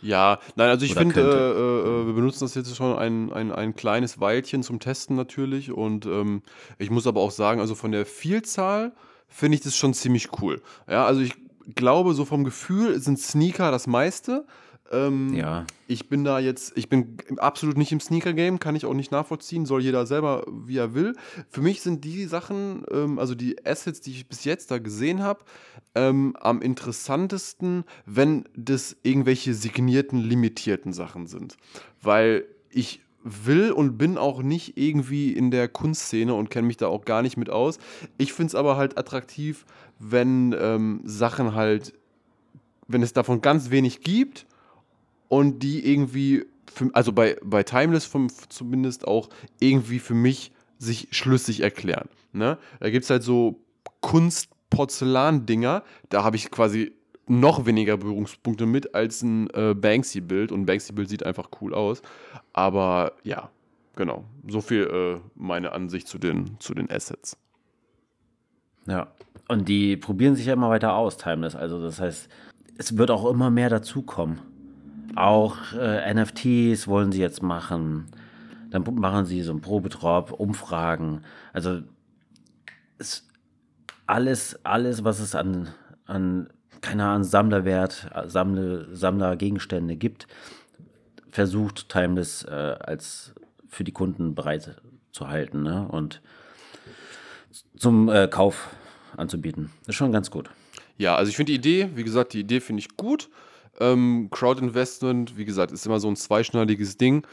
Ja, 0.00 0.38
nein, 0.54 0.68
also 0.68 0.84
ich 0.84 0.94
finde, 0.94 1.20
äh, 1.20 2.02
äh, 2.02 2.06
wir 2.06 2.12
benutzen 2.12 2.44
das 2.44 2.54
jetzt 2.54 2.74
schon 2.76 2.96
ein, 2.96 3.32
ein, 3.32 3.50
ein 3.50 3.74
kleines 3.74 4.20
Weilchen 4.20 4.62
zum 4.62 4.78
Testen 4.78 5.16
natürlich. 5.16 5.72
Und 5.72 6.06
ähm, 6.06 6.42
ich 6.78 6.90
muss 6.90 7.06
aber 7.08 7.20
auch 7.20 7.32
sagen, 7.32 7.60
also 7.60 7.74
von 7.74 7.90
der 7.90 8.06
Vielzahl 8.06 8.92
finde 9.26 9.56
ich 9.56 9.62
das 9.62 9.76
schon 9.76 9.94
ziemlich 9.94 10.40
cool. 10.40 10.62
Ja, 10.88 11.04
also 11.04 11.20
ich 11.20 11.34
glaube, 11.74 12.14
so 12.14 12.24
vom 12.24 12.44
Gefühl 12.44 13.00
sind 13.00 13.18
Sneaker 13.18 13.72
das 13.72 13.88
meiste. 13.88 14.46
Ähm, 14.90 15.34
Ja. 15.34 15.66
ich 15.86 16.08
bin 16.08 16.24
da 16.24 16.38
jetzt, 16.38 16.76
ich 16.76 16.88
bin 16.88 17.18
absolut 17.36 17.76
nicht 17.76 17.92
im 17.92 18.00
Sneaker-Game, 18.00 18.58
kann 18.58 18.74
ich 18.76 18.86
auch 18.86 18.94
nicht 18.94 19.12
nachvollziehen, 19.12 19.66
soll 19.66 19.82
jeder 19.82 20.06
selber, 20.06 20.44
wie 20.48 20.78
er 20.78 20.94
will. 20.94 21.14
Für 21.50 21.60
mich 21.60 21.82
sind 21.82 22.04
die 22.04 22.24
Sachen, 22.24 22.84
ähm, 22.90 23.18
also 23.18 23.34
die 23.34 23.64
Assets, 23.66 24.00
die 24.00 24.12
ich 24.12 24.28
bis 24.28 24.44
jetzt 24.44 24.70
da 24.70 24.78
gesehen 24.78 25.22
habe, 25.22 25.40
ähm, 25.94 26.36
am 26.40 26.62
interessantesten, 26.62 27.84
wenn 28.06 28.44
das 28.56 28.96
irgendwelche 29.02 29.54
signierten, 29.54 30.18
limitierten 30.18 30.92
Sachen 30.92 31.26
sind. 31.26 31.56
Weil 32.02 32.44
ich 32.70 33.00
will 33.24 33.72
und 33.72 33.98
bin 33.98 34.16
auch 34.16 34.42
nicht 34.42 34.78
irgendwie 34.78 35.32
in 35.32 35.50
der 35.50 35.68
Kunstszene 35.68 36.32
und 36.34 36.50
kenne 36.50 36.66
mich 36.66 36.76
da 36.76 36.86
auch 36.86 37.04
gar 37.04 37.22
nicht 37.22 37.36
mit 37.36 37.50
aus. 37.50 37.78
Ich 38.16 38.32
finde 38.32 38.48
es 38.48 38.54
aber 38.54 38.76
halt 38.76 38.96
attraktiv, 38.96 39.66
wenn 39.98 40.54
ähm, 40.58 41.00
Sachen 41.04 41.54
halt, 41.54 41.92
wenn 42.86 43.02
es 43.02 43.12
davon 43.12 43.40
ganz 43.40 43.70
wenig 43.70 44.00
gibt 44.00 44.46
und 45.28 45.60
die 45.60 45.90
irgendwie, 45.90 46.44
für, 46.72 46.90
also 46.92 47.12
bei, 47.12 47.36
bei 47.44 47.62
Timeless 47.62 48.04
vom, 48.04 48.28
zumindest 48.48 49.06
auch 49.06 49.28
irgendwie 49.60 49.98
für 49.98 50.14
mich 50.14 50.52
sich 50.78 51.08
schlüssig 51.10 51.60
erklären. 51.60 52.08
Ne? 52.32 52.58
Da 52.80 52.90
gibt 52.90 53.04
es 53.04 53.10
halt 53.10 53.22
so 53.22 53.60
Kunst-Porzellan-Dinger, 54.00 55.82
da 56.08 56.24
habe 56.24 56.36
ich 56.36 56.50
quasi 56.50 56.92
noch 57.26 57.66
weniger 57.66 57.96
Berührungspunkte 57.96 58.66
mit 58.66 58.94
als 58.94 59.22
ein 59.22 59.50
äh, 59.50 59.74
Banksy-Bild 59.74 60.50
und 60.50 60.66
Banksy-Bild 60.66 61.08
sieht 61.08 61.22
einfach 61.24 61.50
cool 61.60 61.74
aus. 61.74 62.00
Aber 62.52 63.12
ja, 63.22 63.50
genau. 63.96 64.24
So 64.46 64.60
viel 64.60 64.84
äh, 64.84 65.20
meine 65.34 65.72
Ansicht 65.72 66.08
zu 66.08 66.18
den, 66.18 66.58
zu 66.58 66.74
den 66.74 66.90
Assets. 66.90 67.36
Ja. 68.86 69.08
Und 69.48 69.68
die 69.68 69.96
probieren 69.96 70.36
sich 70.36 70.46
ja 70.46 70.54
immer 70.54 70.70
weiter 70.70 70.94
aus, 70.94 71.16
Timeless. 71.16 71.54
Also 71.54 71.80
das 71.82 72.00
heißt, 72.00 72.28
es 72.78 72.96
wird 72.96 73.10
auch 73.10 73.30
immer 73.30 73.50
mehr 73.50 73.70
dazukommen. 73.70 74.40
Auch 75.18 75.72
äh, 75.72 76.14
NFTs 76.14 76.86
wollen 76.86 77.10
sie 77.10 77.20
jetzt 77.20 77.42
machen. 77.42 78.06
Dann 78.70 78.84
machen 78.94 79.24
sie 79.26 79.42
so 79.42 79.50
einen 79.50 79.60
Probetrop, 79.60 80.30
Umfragen. 80.30 81.22
Also 81.52 81.80
es, 82.98 83.26
alles, 84.06 84.64
alles, 84.64 85.02
was 85.02 85.18
es 85.18 85.34
an, 85.34 85.70
an 86.06 86.50
keine 86.82 87.04
Ahnung, 87.04 87.24
Sammlerwert, 87.24 88.08
Sammler, 88.26 88.94
Sammlergegenstände 88.94 89.96
gibt, 89.96 90.28
versucht 91.32 91.88
Timeless 91.88 92.44
äh, 92.44 92.76
als 92.78 93.34
für 93.66 93.82
die 93.82 93.92
Kunden 93.92 94.36
bereit 94.36 94.80
zu 95.10 95.26
halten 95.26 95.64
ne? 95.64 95.88
und 95.88 96.22
zum 97.76 98.08
äh, 98.08 98.28
Kauf 98.28 98.68
anzubieten. 99.16 99.70
Das 99.80 99.88
ist 99.88 99.96
schon 99.96 100.12
ganz 100.12 100.30
gut. 100.30 100.48
Ja, 100.96 101.16
also 101.16 101.28
ich 101.28 101.36
finde 101.36 101.50
die 101.50 101.58
Idee, 101.58 101.90
wie 101.96 102.04
gesagt, 102.04 102.34
die 102.34 102.40
Idee 102.40 102.60
finde 102.60 102.80
ich 102.80 102.96
gut. 102.96 103.28
Ähm, 103.80 104.28
Crowd-Investment, 104.30 105.36
wie 105.36 105.44
gesagt, 105.44 105.72
ist 105.72 105.86
immer 105.86 106.00
so 106.00 106.08
ein 106.08 106.16
zweischneidiges 106.16 106.96
Ding. 106.96 107.26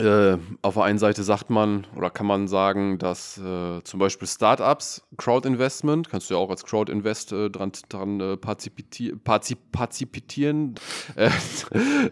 Äh, 0.00 0.38
auf 0.62 0.74
der 0.74 0.84
einen 0.84 0.98
Seite 0.98 1.22
sagt 1.22 1.50
man 1.50 1.86
oder 1.94 2.08
kann 2.08 2.24
man 2.26 2.48
sagen, 2.48 2.98
dass 2.98 3.36
äh, 3.36 3.82
zum 3.84 4.00
Beispiel 4.00 4.26
Startups 4.26 5.02
Crowd-Investment, 5.18 6.08
kannst 6.08 6.30
du 6.30 6.34
ja 6.34 6.40
auch 6.40 6.48
als 6.48 6.64
Crowd-Invest 6.64 7.32
äh, 7.32 7.50
dran, 7.50 7.72
dran 7.90 8.18
äh, 8.18 8.36
partizipati 8.38 9.14
parzi 9.22 9.56
partizipitieren. 9.56 10.76
Äh, 11.16 11.26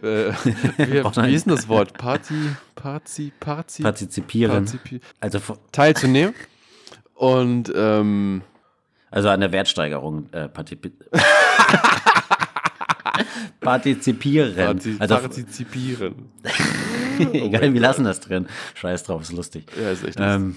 äh, 0.03 0.33
wie, 0.77 1.03
wie 1.27 1.33
ist 1.33 1.47
denn 1.47 1.55
das 1.55 1.67
Wort? 1.67 1.97
Parti, 1.97 2.35
parzi, 2.75 3.31
parzi, 3.39 3.81
Partizipieren. 3.81 4.65
partizipi 4.65 4.99
Also, 5.19 5.39
teilzunehmen. 5.71 6.35
Und 7.15 7.73
ähm, 7.75 8.43
also 9.09 9.29
an 9.29 9.39
der 9.39 9.51
Wertsteigerung 9.51 10.31
äh, 10.31 10.47
partizip 10.47 10.93
partizipieren. 13.59 14.55
parti 14.55 14.95
also, 14.99 15.15
partizipieren. 15.15 16.15
egal, 17.33 17.73
wir 17.73 17.81
lassen 17.81 18.03
das 18.03 18.19
drin. 18.19 18.47
Scheiß 18.75 19.03
drauf, 19.03 19.21
ist 19.21 19.31
lustig. 19.31 19.65
Ja, 19.79 19.91
ist 19.91 20.03
echt 20.03 20.19
lustig. 20.19 20.35
Ähm, 20.35 20.55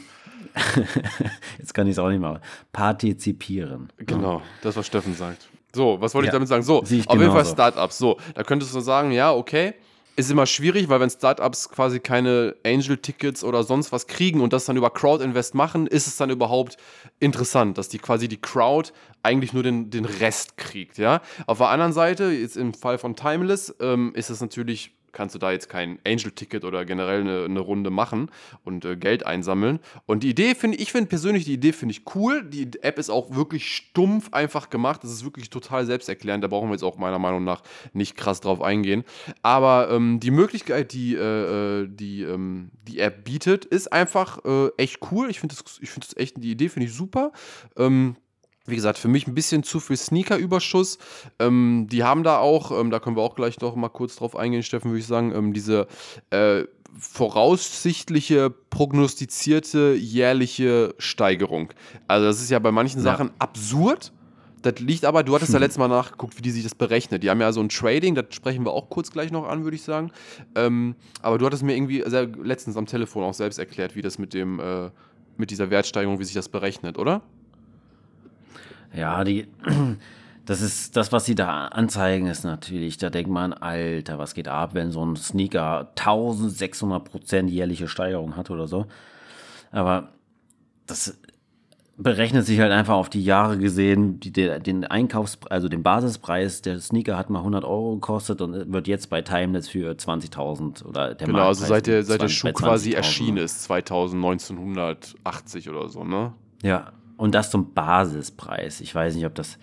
jetzt 1.58 1.74
kann 1.74 1.86
ich 1.86 1.92
es 1.92 1.98
auch 1.98 2.08
nicht 2.08 2.20
mehr. 2.20 2.40
Partizipieren. 2.72 3.88
Genau, 3.98 4.42
das, 4.62 4.76
was 4.76 4.86
Steffen 4.86 5.14
sagt. 5.14 5.48
So, 5.74 5.98
was 6.00 6.14
wollte 6.14 6.26
ich 6.26 6.28
Ja, 6.28 6.34
damit 6.34 6.48
sagen? 6.48 6.62
So, 6.62 6.82
ich 6.82 7.08
auf 7.08 7.18
jeden 7.18 7.32
Fall 7.32 7.42
genauso. 7.42 7.52
Startups. 7.52 7.98
So, 7.98 8.18
da 8.34 8.42
könntest 8.42 8.74
du 8.74 8.80
sagen, 8.80 9.10
ja, 9.10 9.32
okay. 9.32 9.74
Ist 10.14 10.30
immer 10.30 10.44
schwierig, 10.44 10.90
weil 10.90 11.00
wenn 11.00 11.08
Startups 11.08 11.70
quasi 11.70 11.98
keine 11.98 12.54
Angel-Tickets 12.66 13.42
oder 13.44 13.62
sonst 13.64 13.92
was 13.92 14.06
kriegen 14.06 14.42
und 14.42 14.52
das 14.52 14.66
dann 14.66 14.76
über 14.76 14.90
Crowd-Invest 14.90 15.54
machen, 15.54 15.86
ist 15.86 16.06
es 16.06 16.16
dann 16.18 16.28
überhaupt 16.28 16.76
interessant, 17.18 17.78
dass 17.78 17.88
die 17.88 17.98
quasi 17.98 18.28
die 18.28 18.40
Crowd 18.40 18.92
eigentlich 19.22 19.54
nur 19.54 19.62
den, 19.62 19.88
den 19.88 20.04
Rest 20.04 20.58
kriegt, 20.58 20.98
ja. 20.98 21.22
Auf 21.46 21.58
der 21.58 21.68
anderen 21.68 21.94
Seite, 21.94 22.24
jetzt 22.24 22.58
im 22.58 22.74
Fall 22.74 22.98
von 22.98 23.16
Timeless, 23.16 23.74
ähm, 23.80 24.12
ist 24.14 24.28
es 24.28 24.42
natürlich, 24.42 24.92
kannst 25.12 25.34
du 25.34 25.38
da 25.38 25.52
jetzt 25.52 25.68
kein 25.68 25.98
Angel-Ticket 26.06 26.64
oder 26.64 26.84
generell 26.84 27.20
eine, 27.20 27.44
eine 27.44 27.60
Runde 27.60 27.90
machen 27.90 28.30
und 28.64 28.84
äh, 28.84 28.96
Geld 28.96 29.26
einsammeln. 29.26 29.78
Und 30.06 30.22
die 30.22 30.30
Idee 30.30 30.54
finde 30.54 30.78
ich, 30.78 30.92
finde 30.92 31.08
persönlich 31.08 31.44
die 31.44 31.54
Idee 31.54 31.72
finde 31.72 31.92
ich 31.92 32.02
cool. 32.14 32.42
Die 32.42 32.70
App 32.82 32.98
ist 32.98 33.10
auch 33.10 33.34
wirklich 33.34 33.74
stumpf 33.74 34.32
einfach 34.32 34.70
gemacht. 34.70 35.04
Das 35.04 35.12
ist 35.12 35.24
wirklich 35.24 35.50
total 35.50 35.86
selbsterklärend. 35.86 36.42
Da 36.42 36.48
brauchen 36.48 36.68
wir 36.68 36.74
jetzt 36.74 36.82
auch 36.82 36.98
meiner 36.98 37.18
Meinung 37.18 37.44
nach 37.44 37.62
nicht 37.92 38.16
krass 38.16 38.40
drauf 38.40 38.62
eingehen. 38.62 39.04
Aber 39.42 39.90
ähm, 39.90 40.20
die 40.20 40.30
Möglichkeit, 40.30 40.92
die 40.92 41.14
äh, 41.14 41.82
äh, 41.82 41.88
die, 41.88 42.22
ähm, 42.22 42.70
die 42.82 43.00
App 43.00 43.24
bietet, 43.24 43.64
ist 43.64 43.92
einfach 43.92 44.44
äh, 44.44 44.68
echt 44.76 44.98
cool. 45.10 45.30
Ich 45.30 45.40
finde 45.40 45.54
das, 45.54 45.78
ich 45.80 45.90
finde 45.90 46.06
das 46.06 46.16
echt, 46.16 46.42
die 46.42 46.50
Idee 46.50 46.68
finde 46.68 46.88
ich 46.88 46.94
super. 46.94 47.32
Ähm, 47.76 48.16
wie 48.66 48.76
gesagt, 48.76 48.98
für 48.98 49.08
mich 49.08 49.26
ein 49.26 49.34
bisschen 49.34 49.62
zu 49.62 49.80
viel 49.80 49.96
Sneaker-Überschuss. 49.96 50.98
Ähm, 51.38 51.88
die 51.90 52.04
haben 52.04 52.22
da 52.22 52.38
auch, 52.38 52.70
ähm, 52.78 52.90
da 52.90 53.00
können 53.00 53.16
wir 53.16 53.22
auch 53.22 53.34
gleich 53.34 53.60
noch 53.60 53.74
mal 53.74 53.88
kurz 53.88 54.16
drauf 54.16 54.36
eingehen, 54.36 54.62
Steffen, 54.62 54.90
würde 54.90 55.00
ich 55.00 55.06
sagen, 55.06 55.32
ähm, 55.34 55.52
diese 55.52 55.86
äh, 56.30 56.64
voraussichtliche, 56.98 58.50
prognostizierte 58.50 59.94
jährliche 59.94 60.94
Steigerung. 60.98 61.72
Also 62.06 62.26
das 62.26 62.40
ist 62.40 62.50
ja 62.50 62.58
bei 62.58 62.70
manchen 62.70 62.98
Ja. 62.98 63.04
Sachen 63.04 63.30
absurd. 63.38 64.12
Das 64.60 64.78
liegt 64.78 65.04
aber, 65.04 65.24
du 65.24 65.34
hattest 65.34 65.52
ja 65.52 65.58
letztes 65.58 65.78
Mal 65.78 65.88
nachgeguckt, 65.88 66.38
wie 66.38 66.42
die 66.42 66.52
sich 66.52 66.62
das 66.62 66.76
berechnet. 66.76 67.24
Die 67.24 67.30
haben 67.30 67.40
ja 67.40 67.50
so 67.50 67.60
ein 67.60 67.68
Trading, 67.68 68.14
das 68.14 68.26
sprechen 68.30 68.64
wir 68.64 68.70
auch 68.72 68.90
kurz 68.90 69.10
gleich 69.10 69.32
noch 69.32 69.48
an, 69.48 69.64
würde 69.64 69.74
ich 69.74 69.82
sagen. 69.82 70.12
Ähm, 70.54 70.94
aber 71.20 71.38
du 71.38 71.46
hattest 71.46 71.64
mir 71.64 71.74
irgendwie 71.74 72.04
sehr, 72.06 72.26
letztens 72.26 72.76
am 72.76 72.86
Telefon 72.86 73.24
auch 73.24 73.34
selbst 73.34 73.58
erklärt, 73.58 73.96
wie 73.96 74.02
das 74.02 74.18
mit 74.18 74.34
dem, 74.34 74.60
äh, 74.60 74.90
mit 75.36 75.50
dieser 75.50 75.70
Wertsteigerung, 75.70 76.20
wie 76.20 76.24
sich 76.24 76.34
das 76.34 76.48
berechnet, 76.48 76.96
oder? 76.96 77.22
Ja, 78.94 79.24
die, 79.24 79.46
das 80.44 80.60
ist 80.60 80.96
das, 80.96 81.12
was 81.12 81.24
sie 81.24 81.34
da 81.34 81.66
anzeigen, 81.66 82.26
ist 82.26 82.44
natürlich, 82.44 82.98
da 82.98 83.10
denkt 83.10 83.30
man, 83.30 83.52
Alter, 83.52 84.18
was 84.18 84.34
geht 84.34 84.48
ab, 84.48 84.74
wenn 84.74 84.90
so 84.90 85.04
ein 85.04 85.16
Sneaker 85.16 85.90
1600 85.98 87.04
Prozent 87.04 87.50
jährliche 87.50 87.88
Steigerung 87.88 88.36
hat 88.36 88.50
oder 88.50 88.66
so. 88.66 88.86
Aber 89.70 90.08
das 90.86 91.18
berechnet 91.96 92.46
sich 92.46 92.60
halt 92.60 92.72
einfach 92.72 92.94
auf 92.94 93.10
die 93.10 93.22
Jahre 93.22 93.58
gesehen, 93.58 94.18
die, 94.20 94.32
der, 94.32 94.60
den 94.60 94.84
Einkaufs-, 94.84 95.38
also 95.48 95.68
den 95.68 95.82
Basispreis, 95.82 96.62
der 96.62 96.80
Sneaker 96.80 97.16
hat 97.16 97.30
mal 97.30 97.40
100 97.40 97.64
Euro 97.64 97.94
gekostet 97.94 98.40
und 98.40 98.72
wird 98.72 98.88
jetzt 98.88 99.10
bei 99.10 99.22
Timeless 99.22 99.68
für 99.68 99.92
20.000 99.92 100.84
oder 100.84 101.14
der 101.14 101.26
Genau, 101.26 101.46
also 101.46 101.60
Marktpreis 101.60 101.68
seit 101.68 101.86
der, 101.86 102.02
seit 102.02 102.22
der 102.22 102.28
20 102.28 102.38
Schuh 102.38 102.46
bei 102.46 102.52
quasi 102.52 102.90
20.000. 102.90 102.96
erschienen 102.96 103.36
ist, 103.38 103.62
2080 103.64 105.70
oder 105.70 105.88
so, 105.88 106.04
ne? 106.04 106.32
Ja, 106.62 106.92
und 107.16 107.34
das 107.34 107.50
zum 107.50 107.74
Basispreis. 107.74 108.80
Ich 108.80 108.94
weiß 108.94 109.14
nicht, 109.14 109.26
ob 109.26 109.34
das, 109.34 109.58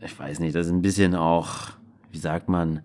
ich 0.00 0.18
weiß 0.18 0.40
nicht, 0.40 0.54
das 0.54 0.66
ist 0.66 0.72
ein 0.72 0.82
bisschen 0.82 1.14
auch, 1.14 1.70
wie 2.10 2.18
sagt 2.18 2.48
man, 2.48 2.82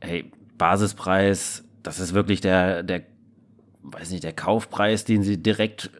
hey, 0.00 0.30
Basispreis, 0.58 1.64
das 1.82 2.00
ist 2.00 2.14
wirklich 2.14 2.40
der, 2.40 2.82
der, 2.82 3.02
weiß 3.82 4.10
nicht, 4.10 4.24
der 4.24 4.32
Kaufpreis, 4.32 5.04
den 5.04 5.22
sie 5.22 5.42
direkt 5.42 5.90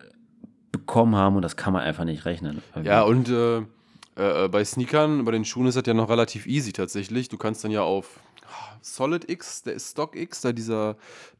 bekommen 0.72 1.16
haben 1.16 1.37
und 1.37 1.42
das 1.42 1.56
kann 1.56 1.72
man 1.72 1.82
einfach 1.82 2.04
nicht 2.04 2.25
rechnen. 2.25 2.62
Ja, 2.82 3.02
und 3.02 3.28
äh, 3.28 3.62
Äh, 4.20 4.44
äh, 4.44 4.48
bei 4.48 4.62
Sneakern, 4.64 5.24
bei 5.24 5.32
den 5.32 5.46
Schuhen 5.46 5.66
ist 5.66 5.76
das 5.76 5.84
ja 5.86 5.94
noch 5.94 6.10
relativ 6.10 6.46
easy 6.46 6.72
tatsächlich. 6.72 7.30
Du 7.30 7.38
kannst 7.38 7.64
dann 7.64 7.70
ja 7.70 7.82
auf 7.82 8.20
Solid 8.82 9.30
X, 9.30 9.62
der 9.62 9.74
ist 9.74 9.92
Stock 9.92 10.14
X, 10.14 10.42
da 10.42 10.52
dieser, 10.52 10.96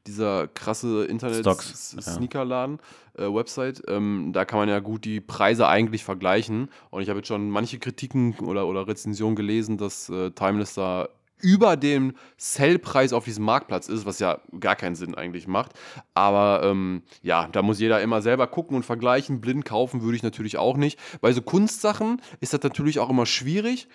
dieser 0.06 0.49
krasse 0.49 1.04
Internet-Sneakerladen, 1.04 2.78
ja. 3.18 3.25
äh, 3.26 3.34
Website, 3.34 3.82
ähm, 3.88 4.30
da 4.32 4.44
kann 4.44 4.58
man 4.58 4.68
ja 4.68 4.78
gut 4.78 5.04
die 5.04 5.20
Preise 5.20 5.68
eigentlich 5.68 6.04
vergleichen. 6.04 6.70
Und 6.90 7.02
ich 7.02 7.10
habe 7.10 7.18
jetzt 7.18 7.28
schon 7.28 7.50
manche 7.50 7.78
Kritiken 7.78 8.38
oder, 8.38 8.66
oder 8.66 8.87
Rezensionen 8.87 9.37
gelesen, 9.37 9.76
dass 9.76 10.08
äh, 10.08 10.30
Timeless 10.30 10.75
da 10.75 11.08
über 11.42 11.76
dem 11.76 12.14
Sellpreis 12.37 13.12
auf 13.12 13.25
diesem 13.25 13.44
Marktplatz 13.44 13.88
ist, 13.88 14.06
was 14.06 14.18
ja 14.18 14.40
gar 14.59 14.76
keinen 14.76 14.94
Sinn 14.94 15.14
eigentlich 15.14 15.47
macht. 15.47 15.73
Aber 16.14 16.62
ähm, 16.64 17.02
ja, 17.23 17.49
da 17.52 17.62
muss 17.62 17.80
jeder 17.80 18.00
immer 18.00 18.23
selber 18.23 18.47
gucken 18.47 18.76
und 18.76 18.85
vergleichen. 18.85 19.40
Blind 19.40 19.64
kaufen 19.64 20.02
würde 20.02 20.16
ich 20.16 20.23
natürlich 20.23 20.59
auch 20.59 20.76
nicht. 20.76 20.99
Bei 21.20 21.32
so 21.32 21.42
Kunstsachen 21.42 22.20
ist 22.40 22.52
das 22.52 22.62
natürlich 22.62 22.99
auch 22.99 23.11
immer 23.11 23.26
schwierig 23.26 23.88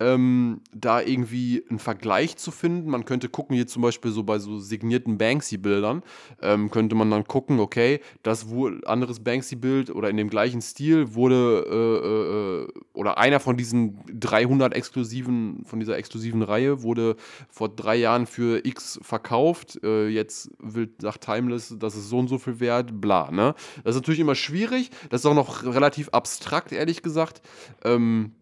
ähm, 0.00 0.62
da 0.72 1.00
irgendwie 1.00 1.62
einen 1.68 1.78
Vergleich 1.78 2.36
zu 2.36 2.50
finden. 2.50 2.90
Man 2.90 3.04
könnte 3.04 3.28
gucken, 3.28 3.54
hier 3.54 3.66
zum 3.66 3.82
Beispiel 3.82 4.10
so 4.10 4.22
bei 4.22 4.38
so 4.38 4.58
signierten 4.58 5.18
Banksy-Bildern, 5.18 6.02
ähm, 6.40 6.70
könnte 6.70 6.94
man 6.94 7.10
dann 7.10 7.24
gucken, 7.26 7.60
okay, 7.60 8.00
das 8.22 8.46
anderes 8.86 9.20
Banksy-Bild 9.20 9.90
oder 9.90 10.08
in 10.08 10.16
dem 10.16 10.30
gleichen 10.30 10.62
Stil 10.62 11.14
wurde 11.14 11.66
äh, 11.70 12.74
äh, 12.74 12.80
oder 12.94 13.18
einer 13.18 13.40
von 13.40 13.56
diesen 13.56 14.00
300 14.12 14.74
exklusiven, 14.74 15.64
von 15.66 15.78
dieser 15.78 15.96
exklusiven 15.96 16.42
Reihe 16.42 16.82
wurde 16.82 17.16
vor 17.50 17.68
drei 17.68 17.96
Jahren 17.96 18.26
für 18.26 18.64
X 18.64 18.98
verkauft. 19.02 19.78
Äh, 19.84 20.08
jetzt 20.08 20.50
will, 20.58 20.90
sagt 20.98 21.24
Timeless, 21.24 21.76
das 21.78 21.94
ist 21.94 22.08
so 22.08 22.18
und 22.18 22.28
so 22.28 22.38
viel 22.38 22.58
wert, 22.60 23.00
bla, 23.00 23.30
ne? 23.30 23.54
Das 23.84 23.94
ist 23.94 24.00
natürlich 24.00 24.20
immer 24.20 24.34
schwierig. 24.34 24.90
Das 25.10 25.20
ist 25.20 25.26
auch 25.26 25.34
noch 25.34 25.64
relativ 25.64 26.08
abstrakt, 26.10 26.72
ehrlich 26.72 27.02
gesagt. 27.02 27.42
Ähm, 27.84 28.32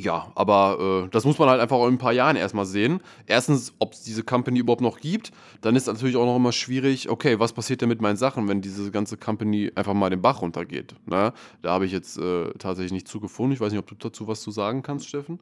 ja, 0.00 0.30
aber 0.36 1.06
äh, 1.06 1.08
das 1.10 1.24
muss 1.24 1.40
man 1.40 1.48
halt 1.48 1.60
einfach 1.60 1.78
in 1.80 1.94
ein 1.94 1.98
paar 1.98 2.12
Jahren 2.12 2.36
erstmal 2.36 2.66
sehen. 2.66 3.00
Erstens, 3.26 3.74
ob 3.80 3.94
es 3.94 4.04
diese 4.04 4.22
Company 4.22 4.60
überhaupt 4.60 4.80
noch 4.80 5.00
gibt. 5.00 5.32
Dann 5.60 5.74
ist 5.74 5.88
natürlich 5.88 6.14
auch 6.14 6.24
noch 6.24 6.36
immer 6.36 6.52
schwierig, 6.52 7.10
okay, 7.10 7.40
was 7.40 7.52
passiert 7.52 7.80
denn 7.80 7.88
mit 7.88 8.00
meinen 8.00 8.16
Sachen, 8.16 8.46
wenn 8.46 8.60
diese 8.60 8.92
ganze 8.92 9.16
Company 9.16 9.72
einfach 9.74 9.94
mal 9.94 10.08
den 10.08 10.22
Bach 10.22 10.40
runtergeht. 10.40 10.94
Ne? 11.06 11.32
Da 11.62 11.70
habe 11.70 11.84
ich 11.84 11.90
jetzt 11.90 12.16
äh, 12.16 12.52
tatsächlich 12.58 12.92
nicht 12.92 13.08
zugefunden. 13.08 13.52
Ich 13.54 13.60
weiß 13.60 13.72
nicht, 13.72 13.80
ob 13.80 13.88
du 13.88 13.96
dazu 13.96 14.28
was 14.28 14.40
zu 14.40 14.52
sagen 14.52 14.82
kannst, 14.82 15.08
Steffen. 15.08 15.40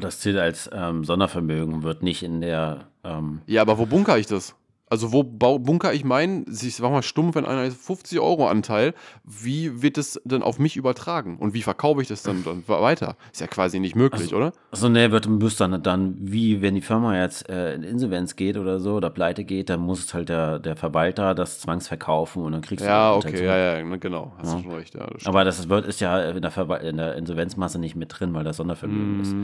Das 0.00 0.18
Ziel 0.18 0.40
als 0.40 0.68
ähm, 0.72 1.04
Sondervermögen 1.04 1.84
wird 1.84 2.02
nicht 2.02 2.24
in 2.24 2.40
der. 2.40 2.88
Ähm 3.04 3.42
ja, 3.46 3.62
aber 3.62 3.78
wo 3.78 3.86
bunker 3.86 4.18
ich 4.18 4.26
das? 4.26 4.56
Also 4.90 5.12
wo 5.12 5.22
bunker 5.22 5.94
ich 5.94 6.04
meinen, 6.04 6.44
ich 6.48 6.76
sag 6.76 6.90
mal 6.90 7.02
stumpf, 7.02 7.36
wenn 7.36 7.46
einer 7.46 7.70
50 7.70 8.20
Euro 8.20 8.46
Anteil, 8.46 8.92
wie 9.24 9.82
wird 9.82 9.96
es 9.96 10.20
denn 10.24 10.42
auf 10.42 10.58
mich 10.58 10.76
übertragen? 10.76 11.38
Und 11.38 11.54
wie 11.54 11.62
verkaufe 11.62 12.02
ich 12.02 12.08
das 12.08 12.22
dann, 12.22 12.44
dann 12.44 12.68
weiter? 12.68 13.16
Ist 13.32 13.40
ja 13.40 13.46
quasi 13.46 13.80
nicht 13.80 13.96
möglich, 13.96 14.24
also, 14.24 14.36
oder? 14.36 14.52
Also 14.70 14.90
ne, 14.90 15.10
wird 15.10 15.26
müsste 15.26 15.66
dann, 15.66 15.82
dann, 15.82 16.16
wie 16.20 16.60
wenn 16.60 16.74
die 16.74 16.82
Firma 16.82 17.18
jetzt 17.18 17.48
äh, 17.48 17.74
in 17.74 17.82
Insolvenz 17.82 18.36
geht 18.36 18.58
oder 18.58 18.78
so 18.78 18.96
oder 18.96 19.08
pleite 19.08 19.44
geht, 19.44 19.70
dann 19.70 19.80
muss 19.80 20.12
halt 20.12 20.28
der, 20.28 20.58
der 20.58 20.76
Verwalter 20.76 21.34
das 21.34 21.60
zwangsverkaufen 21.60 22.42
und 22.42 22.52
dann 22.52 22.60
kriegst 22.60 22.84
du 22.84 22.88
Ja, 22.88 23.14
okay, 23.14 23.42
ja, 23.42 23.56
ja, 23.56 23.82
ne, 23.82 23.98
genau, 23.98 24.32
hast 24.36 24.52
ja. 24.52 24.56
du 24.58 24.62
schon 24.64 24.72
recht. 24.74 24.94
Ja, 24.94 25.06
das 25.06 25.26
Aber 25.26 25.44
das 25.44 25.68
wird, 25.70 25.86
ist 25.86 26.00
ja 26.00 26.20
in 26.20 26.42
der, 26.42 26.80
in 26.82 26.96
der 26.98 27.16
Insolvenzmasse 27.16 27.78
nicht 27.78 27.96
mit 27.96 28.20
drin, 28.20 28.34
weil 28.34 28.44
das 28.44 28.58
Sondervermögen 28.58 29.16
mm. 29.16 29.20
ist. 29.22 29.34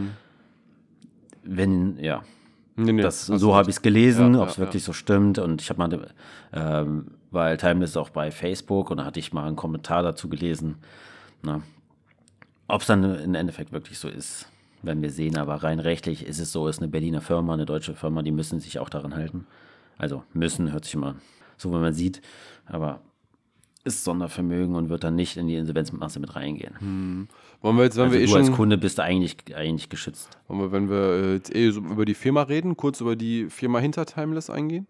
Wenn, 1.43 1.99
ja. 1.99 2.23
Nee, 2.77 2.93
nee, 2.93 3.03
das, 3.03 3.27
so 3.27 3.55
habe 3.55 3.69
ich 3.71 3.77
es 3.77 3.83
gelesen, 3.83 4.35
ja, 4.35 4.43
ob 4.43 4.49
es 4.49 4.57
ja, 4.57 4.65
wirklich 4.65 4.83
ja. 4.83 4.87
so 4.87 4.93
stimmt. 4.93 5.39
Und 5.39 5.61
ich 5.61 5.71
habe 5.71 5.79
mal, 5.79 6.09
ähm, 6.53 7.07
weil 7.31 7.57
Timeless 7.57 7.97
auch 7.97 8.11
bei 8.11 8.31
Facebook 8.31 8.91
und 8.91 8.99
da 8.99 9.05
hatte 9.05 9.21
ich 9.21 9.33
mal 9.33 9.47
einen 9.47 9.57
Kommentar 9.57 10.03
dazu 10.03 10.29
gelesen. 10.29 10.77
Ob 12.69 12.81
es 12.81 12.87
dann 12.87 13.03
im 13.03 13.35
Endeffekt 13.35 13.73
wirklich 13.73 13.99
so 13.99 14.09
ist, 14.09 14.47
werden 14.83 15.03
wir 15.03 15.11
sehen. 15.11 15.37
Aber 15.37 15.57
rein 15.57 15.81
rechtlich 15.81 16.25
ist 16.25 16.39
es 16.39 16.53
so, 16.53 16.69
ist 16.69 16.79
eine 16.79 16.89
Berliner 16.89 17.21
Firma, 17.21 17.55
eine 17.55 17.67
deutsche 17.67 17.95
Firma, 17.95 18.23
die 18.23 18.33
müssen 18.33 18.61
sich 18.61 18.79
auch 18.79 18.89
daran 18.89 19.15
halten. 19.15 19.47
Also 19.99 20.23
müssen, 20.33 20.73
hört 20.73 20.85
sich 20.85 20.95
immer 20.95 21.17
so, 21.57 21.73
wenn 21.73 21.81
man 21.81 21.93
sieht. 21.93 22.23
Aber 22.67 23.01
ist 23.85 24.05
Sondervermögen 24.05 24.75
und 24.75 24.89
wird 24.89 25.05
dann 25.05 25.17
nicht 25.17 25.37
in 25.37 25.47
die 25.47 25.57
Insolvenzmasse 25.57 26.21
mit 26.21 26.37
reingehen. 26.37 26.79
Hm. 26.79 27.29
Wollen 27.63 27.77
wir 27.77 27.85
jetzt, 27.85 27.97
wenn 27.97 28.05
also 28.05 28.15
wir 28.15 28.23
eh 28.23 28.27
du 28.27 28.37
als 28.37 28.53
Kunde 28.53 28.79
bist 28.79 29.01
eigentlich, 29.01 29.37
eigentlich 29.55 29.89
geschützt. 29.89 30.31
Wollen 30.49 30.61
wir, 30.61 30.73
wenn 30.73 30.89
wir 30.89 31.35
jetzt 31.35 31.55
eh 31.55 31.71
so 31.71 31.81
über 31.81 32.05
die 32.05 32.15
Firma 32.15 32.43
reden, 32.43 32.77
kurz 32.77 33.01
über 33.01 33.17
die 33.17 33.51
Firma 33.51 33.79
hinter 33.79 34.07
Timeless 34.07 34.49
eingehen? 34.49 34.87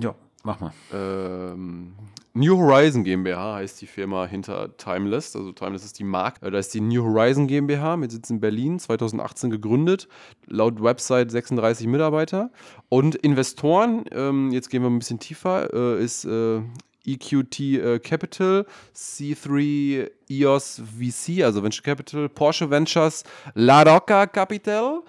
Ja, 0.00 0.14
mach 0.44 0.60
mal. 0.60 0.72
Ähm, 0.92 1.92
New 2.32 2.56
Horizon 2.56 3.04
GmbH 3.04 3.56
heißt 3.56 3.80
die 3.82 3.86
Firma 3.86 4.26
hinter 4.26 4.76
Timeless. 4.76 5.36
Also 5.36 5.52
Timeless 5.52 5.84
ist 5.84 5.98
die 5.98 6.04
Marke. 6.04 6.46
Äh, 6.46 6.50
da 6.50 6.58
ist 6.58 6.72
die 6.72 6.80
New 6.80 7.02
Horizon 7.04 7.46
GmbH 7.46 7.96
mit 7.96 8.12
Sitz 8.12 8.30
in 8.30 8.40
Berlin, 8.40 8.78
2018 8.78 9.50
gegründet. 9.50 10.08
Laut 10.46 10.82
Website 10.82 11.30
36 11.30 11.86
Mitarbeiter. 11.86 12.50
Und 12.88 13.14
Investoren, 13.14 14.04
ähm, 14.12 14.52
jetzt 14.52 14.70
gehen 14.70 14.82
wir 14.82 14.88
ein 14.88 14.98
bisschen 14.98 15.18
tiefer, 15.18 15.72
äh, 15.74 16.02
ist 16.02 16.24
äh, 16.24 16.62
EQT 17.14 17.60
äh, 17.60 17.98
Capital, 17.98 18.66
C3 18.94 20.10
EOS 20.28 20.82
VC, 20.98 21.42
also 21.42 21.62
Venture 21.62 21.82
Capital, 21.82 22.28
Porsche 22.28 22.70
Ventures, 22.70 23.24
La 23.54 23.82
Rocca 23.82 24.26
Capital. 24.26 25.00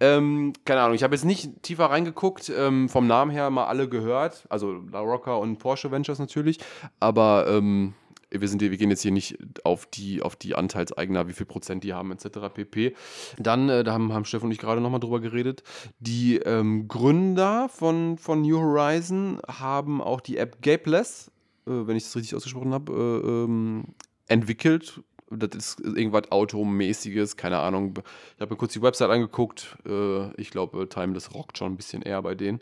Ähm, 0.00 0.52
keine 0.64 0.80
Ahnung, 0.80 0.94
ich 0.94 1.02
habe 1.02 1.14
jetzt 1.14 1.24
nicht 1.24 1.62
tiefer 1.62 1.86
reingeguckt, 1.86 2.50
ähm, 2.56 2.88
vom 2.88 3.06
Namen 3.06 3.30
her 3.30 3.50
mal 3.50 3.66
alle 3.66 3.88
gehört, 3.88 4.46
also 4.48 4.82
La 4.90 5.00
Rocca 5.00 5.34
und 5.34 5.58
Porsche 5.58 5.90
Ventures 5.90 6.18
natürlich, 6.18 6.58
aber 7.00 7.46
ähm, 7.48 7.94
wir, 8.40 8.48
sind, 8.48 8.60
wir 8.60 8.76
gehen 8.76 8.90
jetzt 8.90 9.02
hier 9.02 9.12
nicht 9.12 9.36
auf 9.64 9.86
die, 9.86 10.22
auf 10.22 10.36
die 10.36 10.54
Anteilseigner, 10.54 11.28
wie 11.28 11.32
viel 11.32 11.46
Prozent 11.46 11.84
die 11.84 11.94
haben, 11.94 12.12
etc. 12.12 12.52
pp. 12.52 12.94
Dann, 13.38 13.68
äh, 13.68 13.84
da 13.84 13.92
haben, 13.92 14.12
haben 14.12 14.24
Steff 14.24 14.42
und 14.42 14.50
ich 14.50 14.58
gerade 14.58 14.80
nochmal 14.80 15.00
drüber 15.00 15.20
geredet, 15.20 15.62
die 15.98 16.36
ähm, 16.38 16.88
Gründer 16.88 17.68
von, 17.68 18.18
von 18.18 18.42
New 18.42 18.58
Horizon 18.58 19.40
haben 19.46 20.00
auch 20.00 20.20
die 20.20 20.36
App 20.36 20.62
Gapeless 20.62 21.30
wenn 21.66 21.96
ich 21.96 22.04
das 22.04 22.16
richtig 22.16 22.34
ausgesprochen 22.34 22.72
habe, 22.72 22.92
äh, 22.92 23.28
ähm, 23.28 23.84
entwickelt. 24.28 25.00
Das 25.30 25.56
ist 25.56 25.80
irgendwas 25.80 26.30
Automäßiges, 26.30 27.36
keine 27.36 27.58
Ahnung. 27.58 27.94
Ich 28.36 28.40
habe 28.40 28.52
mir 28.52 28.58
kurz 28.58 28.74
die 28.74 28.82
Website 28.82 29.10
angeguckt. 29.10 29.76
Äh, 29.86 30.32
ich 30.40 30.50
glaube, 30.50 30.88
Timeless 30.88 31.34
rockt 31.34 31.58
schon 31.58 31.72
ein 31.72 31.76
bisschen 31.76 32.02
eher 32.02 32.22
bei 32.22 32.34
denen. 32.34 32.60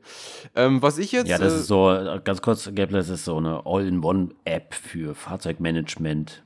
Ähm, 0.55 0.81
was 0.81 0.99
ich 0.99 1.13
jetzt. 1.13 1.29
Ja, 1.29 1.39
das 1.39 1.53
ist 1.53 1.67
so, 1.67 1.87
ganz 2.25 2.41
kurz, 2.41 2.71
Gapless 2.75 3.09
ist 3.09 3.25
so 3.25 3.37
eine 3.37 3.67
All-in-One-App 3.67 4.75
für 4.75 5.15
Fahrzeugmanagement 5.15 6.43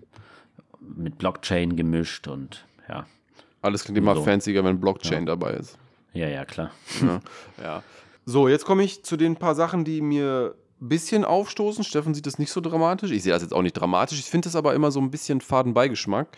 mit 0.81 1.19
Blockchain 1.19 1.77
gemischt 1.77 2.29
und 2.29 2.65
ja. 2.89 3.07
Alles 3.63 3.85
klingt 3.85 3.99
immer 3.99 4.15
so. 4.15 4.23
fancier, 4.23 4.65
wenn 4.65 4.81
Blockchain 4.81 5.21
ja. 5.21 5.27
dabei 5.27 5.55
ist. 5.55 5.77
Ja, 6.13 6.29
ja, 6.29 6.45
klar. 6.45 6.71
Ja, 7.03 7.21
ja. 7.63 7.83
So, 8.25 8.49
jetzt 8.49 8.65
komme 8.65 8.83
ich 8.83 9.05
zu 9.05 9.17
den 9.17 9.37
paar 9.37 9.55
Sachen, 9.55 9.85
die 9.85 10.01
mir 10.01 10.55
bisschen 10.81 11.25
aufstoßen. 11.25 11.85
Steffen 11.85 12.15
sieht 12.15 12.27
das 12.27 12.39
nicht 12.39 12.51
so 12.51 12.61
dramatisch. 12.61 13.11
Ich 13.11 13.23
sehe 13.23 13.33
das 13.33 13.43
jetzt 13.43 13.53
auch 13.53 13.63
nicht 13.63 13.75
dramatisch. 13.75 14.19
Ich 14.19 14.27
finde 14.27 14.47
das 14.47 14.57
aber 14.57 14.75
immer 14.75 14.91
so 14.91 15.01
ein 15.01 15.11
bisschen 15.11 15.41
Fadenbeigeschmack. 15.41 16.37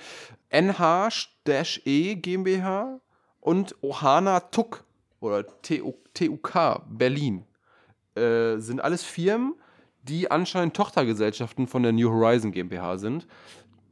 NH-E 0.50 2.14
GmbH 2.16 3.00
und 3.40 3.74
Ohana 3.80 4.40
Tuk 4.40 4.84
oder 5.20 5.44
TUK 5.62 6.82
Berlin 6.88 7.44
äh, 8.14 8.58
sind 8.58 8.80
alles 8.80 9.02
Firmen, 9.02 9.54
die 10.02 10.30
anscheinend 10.30 10.74
Tochtergesellschaften 10.74 11.66
von 11.66 11.82
der 11.82 11.92
New 11.92 12.10
Horizon 12.10 12.52
GmbH 12.52 12.98
sind. 12.98 13.26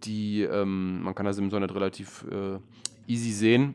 Die, 0.05 0.43
ähm, 0.43 1.03
man 1.03 1.15
kann 1.15 1.27
das 1.27 1.39
im 1.39 1.45
Internet 1.45 1.75
relativ 1.75 2.25
äh, 2.31 2.59
easy 3.11 3.33
sehen. 3.33 3.75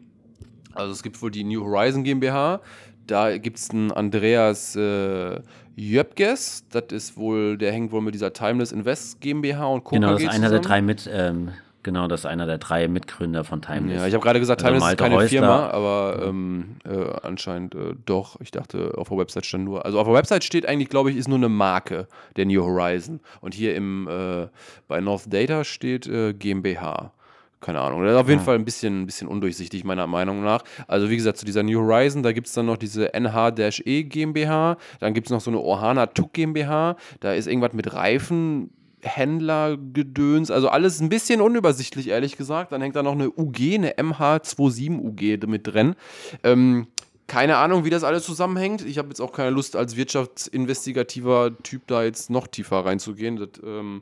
Also 0.74 0.94
es 0.94 1.04
gibt 1.04 1.22
wohl 1.22 1.32
die 1.32 1.44
New 1.44 1.64
Horizon 1.64 2.04
GmbH, 2.04 2.62
da 3.08 3.38
gibt 3.38 3.58
es 3.58 3.70
einen 3.72 3.92
Andreas 3.92 4.76
äh, 4.76 5.42
Jöpges, 5.76 6.66
das 6.70 6.86
ist 6.92 7.18
wohl, 7.18 7.58
der 7.58 7.72
hängt 7.72 7.92
wohl 7.92 8.02
mit 8.02 8.14
dieser 8.14 8.34
Timeless 8.34 8.72
Invest 8.72 9.22
GmbH 9.22 9.66
und 9.68 9.84
Co. 9.84 9.96
Genau, 9.96 10.12
das 10.12 10.22
ist 10.22 10.28
einer 10.28 10.36
zusammen. 10.36 10.52
der 10.52 10.62
drei 10.62 10.82
mit, 10.82 11.10
ähm, 11.12 11.50
genau, 11.84 12.08
das 12.08 12.22
ist 12.22 12.26
einer 12.26 12.46
der 12.46 12.58
drei 12.58 12.88
Mitgründer 12.88 13.44
von 13.44 13.62
Timeless. 13.62 14.02
Ja, 14.02 14.08
ich 14.08 14.14
habe 14.14 14.24
gerade 14.24 14.40
gesagt, 14.40 14.64
also 14.64 14.74
Timeless 14.76 14.92
ist 14.92 14.98
keine 14.98 15.16
Häusler. 15.16 15.30
Firma, 15.30 15.70
aber 15.70 16.24
ähm, 16.26 16.76
äh, 16.84 17.06
anscheinend 17.24 17.76
äh, 17.76 17.96
doch. 18.06 18.40
Ich 18.42 18.52
dachte, 18.52 18.94
auf 18.98 19.10
der 19.10 19.18
Website 19.18 19.46
stand 19.46 19.66
nur, 19.66 19.86
also 19.86 20.00
auf 20.00 20.08
der 20.08 20.16
Website 20.16 20.44
steht 20.44 20.66
eigentlich, 20.66 20.90
glaube 20.90 21.12
ich, 21.12 21.18
ist 21.18 21.28
nur 21.28 21.38
eine 21.38 21.50
Marke 21.50 22.08
der 22.36 22.46
New 22.46 22.64
Horizon. 22.64 23.20
Und 23.40 23.54
hier 23.54 23.76
im, 23.76 24.08
äh, 24.08 24.48
bei 24.88 25.00
North 25.00 25.34
Data 25.34 25.64
steht 25.64 26.08
äh, 26.08 26.34
GmbH 26.34 27.14
keine 27.62 27.80
Ahnung. 27.80 28.04
Das 28.04 28.14
ist 28.14 28.18
auf 28.18 28.28
jeden 28.28 28.40
ja. 28.40 28.46
Fall 28.46 28.56
ein 28.56 28.66
bisschen, 28.66 29.04
ein 29.04 29.06
bisschen 29.06 29.28
undurchsichtig, 29.28 29.84
meiner 29.84 30.08
Meinung 30.08 30.44
nach. 30.44 30.64
Also, 30.88 31.10
wie 31.10 31.16
gesagt, 31.16 31.38
zu 31.38 31.46
dieser 31.46 31.64
New 31.64 31.80
Horizon, 31.80 32.24
da 32.24 32.32
gibt 32.32 32.48
es 32.48 32.54
dann 32.54 32.66
noch 32.66 32.78
diese 32.78 33.14
NH-E 33.14 34.04
GmbH, 34.04 34.78
dann 35.00 35.14
gibt 35.14 35.28
es 35.28 35.32
noch 35.32 35.42
so 35.42 35.52
eine 35.52 35.60
Ohana 35.60 36.08
Tuk 36.08 36.34
GmbH, 36.34 36.96
da 37.20 37.34
ist 37.34 37.48
irgendwas 37.48 37.74
mit 37.74 37.94
Reifen. 37.94 38.72
Händlergedöns, 39.04 40.52
also 40.52 40.70
alles 40.70 41.00
ein 41.00 41.10
bisschen 41.10 41.42
unübersichtlich, 41.42 42.10
ehrlich 42.10 42.38
gesagt. 42.38 42.72
Dann 42.72 42.82
hängt 42.82 42.96
da 42.96 43.02
noch 43.02 43.14
eine 43.14 43.32
UG, 43.32 43.74
eine 43.74 43.94
MH27 43.94 45.00
UG 45.00 45.48
mit 45.48 45.66
drin. 45.66 45.96
Ähm, 46.44 46.86
keine 47.28 47.58
Ahnung, 47.58 47.86
wie 47.86 47.90
das 47.90 48.04
alles 48.04 48.24
zusammenhängt. 48.24 48.86
Ich 48.86 48.98
habe 48.98 49.10
jetzt 49.10 49.22
auch 49.22 49.32
keine 49.32 49.52
Lust, 49.52 49.76
als 49.76 49.96
wirtschaftsinvestigativer 49.96 51.52
Typ 51.64 51.88
da 51.88 52.04
jetzt 52.04 52.30
noch 52.30 52.48
tiefer 52.48 52.86
reinzugehen. 52.86 53.38
Das, 53.38 53.50
ähm, 53.64 54.02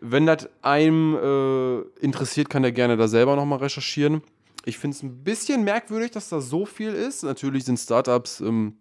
wenn 0.00 0.26
das 0.26 0.48
einem 0.62 1.14
äh, 1.14 1.80
interessiert, 2.04 2.50
kann 2.50 2.62
der 2.62 2.72
gerne 2.72 2.96
da 2.96 3.08
selber 3.08 3.36
nochmal 3.36 3.60
recherchieren. 3.60 4.22
ich 4.64 4.78
finde 4.78 4.96
es 4.96 5.02
ein 5.02 5.22
bisschen 5.22 5.62
merkwürdig, 5.64 6.10
dass 6.10 6.28
da 6.28 6.40
so 6.40 6.66
viel 6.66 6.92
ist. 6.92 7.22
Natürlich 7.22 7.64
sind 7.64 7.78
Startups 7.78 8.40
ähm, 8.40 8.76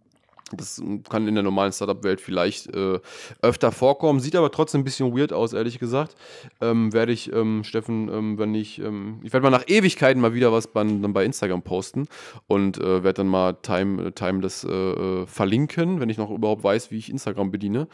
das 0.58 0.82
kann 1.10 1.28
in 1.28 1.36
der 1.36 1.44
normalen 1.44 1.72
Startup-Welt 1.72 2.22
vielleicht 2.22 2.74
äh, 2.76 3.00
öfter 3.42 3.72
vorkommen, 3.72 4.20
sieht 4.20 4.36
aber 4.36 4.52
trotzdem 4.52 4.82
ein 4.82 4.84
bisschen 4.84 5.16
weird 5.18 5.34
aus, 5.34 5.54
ehrlich 5.54 5.80
gesagt. 5.80 6.16
Ähm, 6.62 6.94
werde 6.94 7.12
ich, 7.12 7.32
ähm, 7.32 7.64
Steffen, 7.64 8.10
ähm, 8.10 8.38
wenn 8.38 8.56
ich, 8.56 8.80
ähm, 8.80 9.20
ich 9.24 9.34
werde 9.34 9.44
mal 9.44 9.50
nach 9.50 9.68
Ewigkeiten 9.68 10.22
mal 10.22 10.34
wieder 10.34 10.52
was 10.52 10.68
bei, 10.68 10.84
dann 10.84 11.14
bei 11.14 11.26
Instagram 11.26 11.62
posten 11.62 12.08
und 12.48 12.78
äh, 12.78 13.04
werde 13.04 13.14
dann 13.14 13.28
mal 13.28 13.54
Time, 13.62 14.14
Timeless 14.14 14.64
äh, 14.64 14.72
äh, 14.72 15.26
verlinken, 15.28 16.00
wenn 16.00 16.10
ich 16.10 16.18
noch 16.18 16.32
überhaupt 16.32 16.64
weiß, 16.64 16.92
wie 16.92 16.98
ich 16.98 17.10
Instagram 17.10 17.52
bediene. 17.52 17.88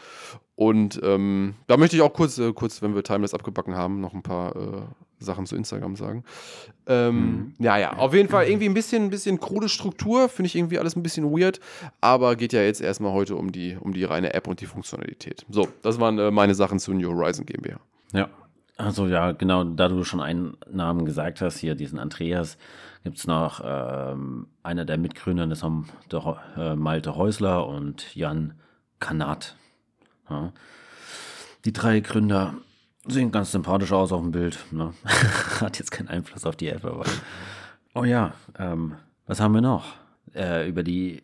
Und 0.60 1.00
ähm, 1.02 1.54
da 1.68 1.78
möchte 1.78 1.96
ich 1.96 2.02
auch 2.02 2.12
kurz, 2.12 2.36
äh, 2.36 2.52
kurz, 2.52 2.82
wenn 2.82 2.94
wir 2.94 3.02
Timeless 3.02 3.32
abgebacken 3.32 3.74
haben, 3.74 4.02
noch 4.02 4.12
ein 4.12 4.22
paar 4.22 4.54
äh, 4.54 4.82
Sachen 5.18 5.46
zu 5.46 5.56
Instagram 5.56 5.96
sagen. 5.96 6.22
Ähm, 6.86 7.14
mhm. 7.14 7.54
Ja, 7.58 7.78
ja, 7.78 7.94
auf 7.94 8.12
jeden 8.12 8.28
Fall 8.28 8.44
irgendwie 8.44 8.66
ein 8.66 8.74
bisschen, 8.74 9.04
ein 9.04 9.08
bisschen 9.10 9.40
krude 9.40 9.70
Struktur, 9.70 10.28
finde 10.28 10.48
ich 10.48 10.56
irgendwie 10.56 10.78
alles 10.78 10.96
ein 10.96 11.02
bisschen 11.02 11.32
weird, 11.32 11.60
aber 12.02 12.36
geht 12.36 12.52
ja 12.52 12.60
jetzt 12.60 12.82
erstmal 12.82 13.14
heute 13.14 13.36
um 13.36 13.52
die, 13.52 13.78
um 13.80 13.94
die 13.94 14.04
reine 14.04 14.34
App 14.34 14.48
und 14.48 14.60
die 14.60 14.66
Funktionalität. 14.66 15.46
So, 15.48 15.66
das 15.80 15.98
waren 15.98 16.18
äh, 16.18 16.30
meine 16.30 16.54
Sachen 16.54 16.78
zu 16.78 16.92
New 16.92 17.08
Horizon 17.08 17.46
GmbH. 17.46 17.80
Ja. 18.12 18.28
Also 18.76 19.06
ja, 19.06 19.32
genau, 19.32 19.64
da 19.64 19.88
du 19.88 20.04
schon 20.04 20.20
einen 20.20 20.58
Namen 20.70 21.06
gesagt 21.06 21.40
hast, 21.40 21.56
hier 21.56 21.74
diesen 21.74 21.98
Andreas, 21.98 22.58
gibt 23.02 23.16
es 23.16 23.26
noch 23.26 23.62
ähm, 23.64 24.46
einer 24.62 24.84
der 24.84 24.98
Mitgründer, 24.98 25.46
das 25.46 25.62
haben 25.62 25.88
der, 26.12 26.36
äh, 26.58 26.76
Malte 26.76 27.16
Häusler 27.16 27.66
und 27.66 28.14
Jan 28.14 28.52
Kanat. 28.98 29.56
Ja. 30.30 30.52
Die 31.64 31.72
drei 31.72 32.00
Gründer 32.00 32.54
Sehen 33.06 33.32
ganz 33.32 33.52
sympathisch 33.52 33.92
aus 33.92 34.12
auf 34.12 34.20
dem 34.20 34.30
Bild. 34.30 34.58
Ne? 34.72 34.92
Hat 35.60 35.78
jetzt 35.78 35.90
keinen 35.90 36.08
Einfluss 36.08 36.44
auf 36.44 36.56
die 36.56 36.68
App, 36.68 36.84
aber. 36.84 37.04
Oh 37.94 38.04
ja, 38.04 38.34
ähm, 38.58 38.94
was 39.26 39.40
haben 39.40 39.54
wir 39.54 39.62
noch? 39.62 39.84
Äh, 40.34 40.68
über 40.68 40.82
die 40.82 41.22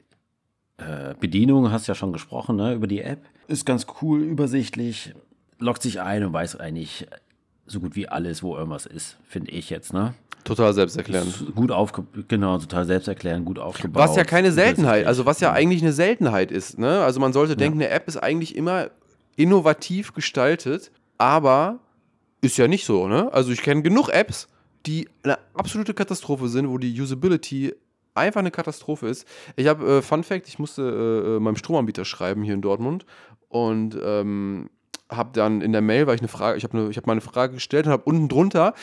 äh, 0.79 1.15
Bedienung 1.21 1.71
hast 1.71 1.87
du 1.87 1.93
ja 1.93 1.95
schon 1.95 2.13
gesprochen, 2.13 2.57
ne? 2.57 2.73
Über 2.73 2.87
die 2.87 3.03
App. 3.03 3.25
Ist 3.47 3.67
ganz 3.67 3.87
cool, 4.01 4.23
übersichtlich. 4.23 5.15
Loggt 5.59 5.83
sich 5.83 6.01
ein 6.01 6.25
und 6.25 6.33
weiß 6.33 6.57
eigentlich 6.57 7.07
so 7.67 7.81
gut 7.81 7.95
wie 7.95 8.09
alles, 8.09 8.43
wo 8.43 8.57
irgendwas 8.57 8.87
ist, 8.87 9.19
finde 9.27 9.51
ich 9.51 9.71
jetzt, 9.71 9.93
ne? 9.93 10.15
Total 10.45 10.73
selbsterklärend. 10.73 11.55
Gut 11.55 11.73
aufgebaut, 11.73 12.29
genau, 12.29 12.59
total 12.59 12.85
selbsterklärend, 12.85 13.45
gut 13.45 13.59
aufgebaut. 13.59 14.03
Was 14.03 14.17
ja 14.17 14.25
keine 14.25 14.53
Seltenheit, 14.53 15.07
also 15.07 15.27
was 15.27 15.41
ja 15.41 15.53
eigentlich 15.53 15.83
eine 15.83 15.93
Seltenheit 15.93 16.53
ist, 16.53 16.79
ne? 16.79 17.03
Also 17.03 17.21
man 17.21 17.33
sollte 17.33 17.53
ja. 17.53 17.57
denken, 17.57 17.81
eine 17.81 17.91
App 17.91 18.07
ist 18.09 18.17
eigentlich 18.17 18.57
immer 18.57 18.91
innovativ 19.37 20.13
gestaltet 20.13 20.91
aber 21.19 21.81
ist 22.41 22.59
ja 22.59 22.69
nicht 22.69 22.85
so, 22.85 23.09
ne? 23.09 23.33
Also 23.33 23.53
ich 23.53 23.63
kenne 23.63 23.83
genug 23.83 24.09
Apps, 24.09 24.49
die 24.85 25.09
eine 25.23 25.39
absolute 25.55 25.95
Katastrophe 25.95 26.49
sind, 26.49 26.69
wo 26.69 26.79
die 26.79 27.01
Usability 27.01 27.75
einfach 28.15 28.41
eine 28.41 28.51
Katastrophe 28.51 29.09
ist. 29.09 29.27
Ich 29.57 29.67
habe, 29.67 29.99
äh, 29.99 30.03
Fun 30.03 30.23
Fact, 30.23 30.49
ich 30.49 30.59
musste 30.59 30.83
äh, 30.83 31.37
äh 31.37 31.41
meinem 31.41 31.57
Stromanbieter 31.57 32.05
schreiben 32.05 32.43
hier 32.43 32.55
in 32.55 32.63
Dortmund 32.63 33.05
und 33.49 33.99
ähm, 34.03 34.71
habe 35.09 35.31
dann 35.33 35.61
in 35.61 35.73
der 35.73 35.83
Mail, 35.83 36.07
weil 36.07 36.17
ich 36.17 36.21
eine 36.21 36.29
Frage, 36.29 36.59
ich 36.59 36.65
habe 36.65 36.77
eine, 36.77 36.91
hab 36.91 37.07
meine 37.07 37.21
Frage 37.21 37.55
gestellt 37.55 37.87
und 37.87 37.93
habe 37.93 38.03
unten 38.05 38.29
drunter 38.29 38.75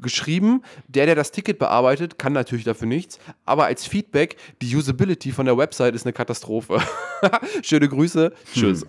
geschrieben, 0.00 0.62
der, 0.88 1.06
der 1.06 1.14
das 1.14 1.30
Ticket 1.30 1.58
bearbeitet, 1.58 2.18
kann 2.18 2.32
natürlich 2.32 2.64
dafür 2.64 2.88
nichts, 2.88 3.18
aber 3.44 3.66
als 3.66 3.86
Feedback, 3.86 4.36
die 4.60 4.74
Usability 4.74 5.30
von 5.30 5.46
der 5.46 5.56
Website 5.56 5.94
ist 5.94 6.04
eine 6.04 6.12
Katastrophe. 6.12 6.80
Schöne 7.62 7.88
Grüße, 7.88 8.32
tschüss. 8.52 8.84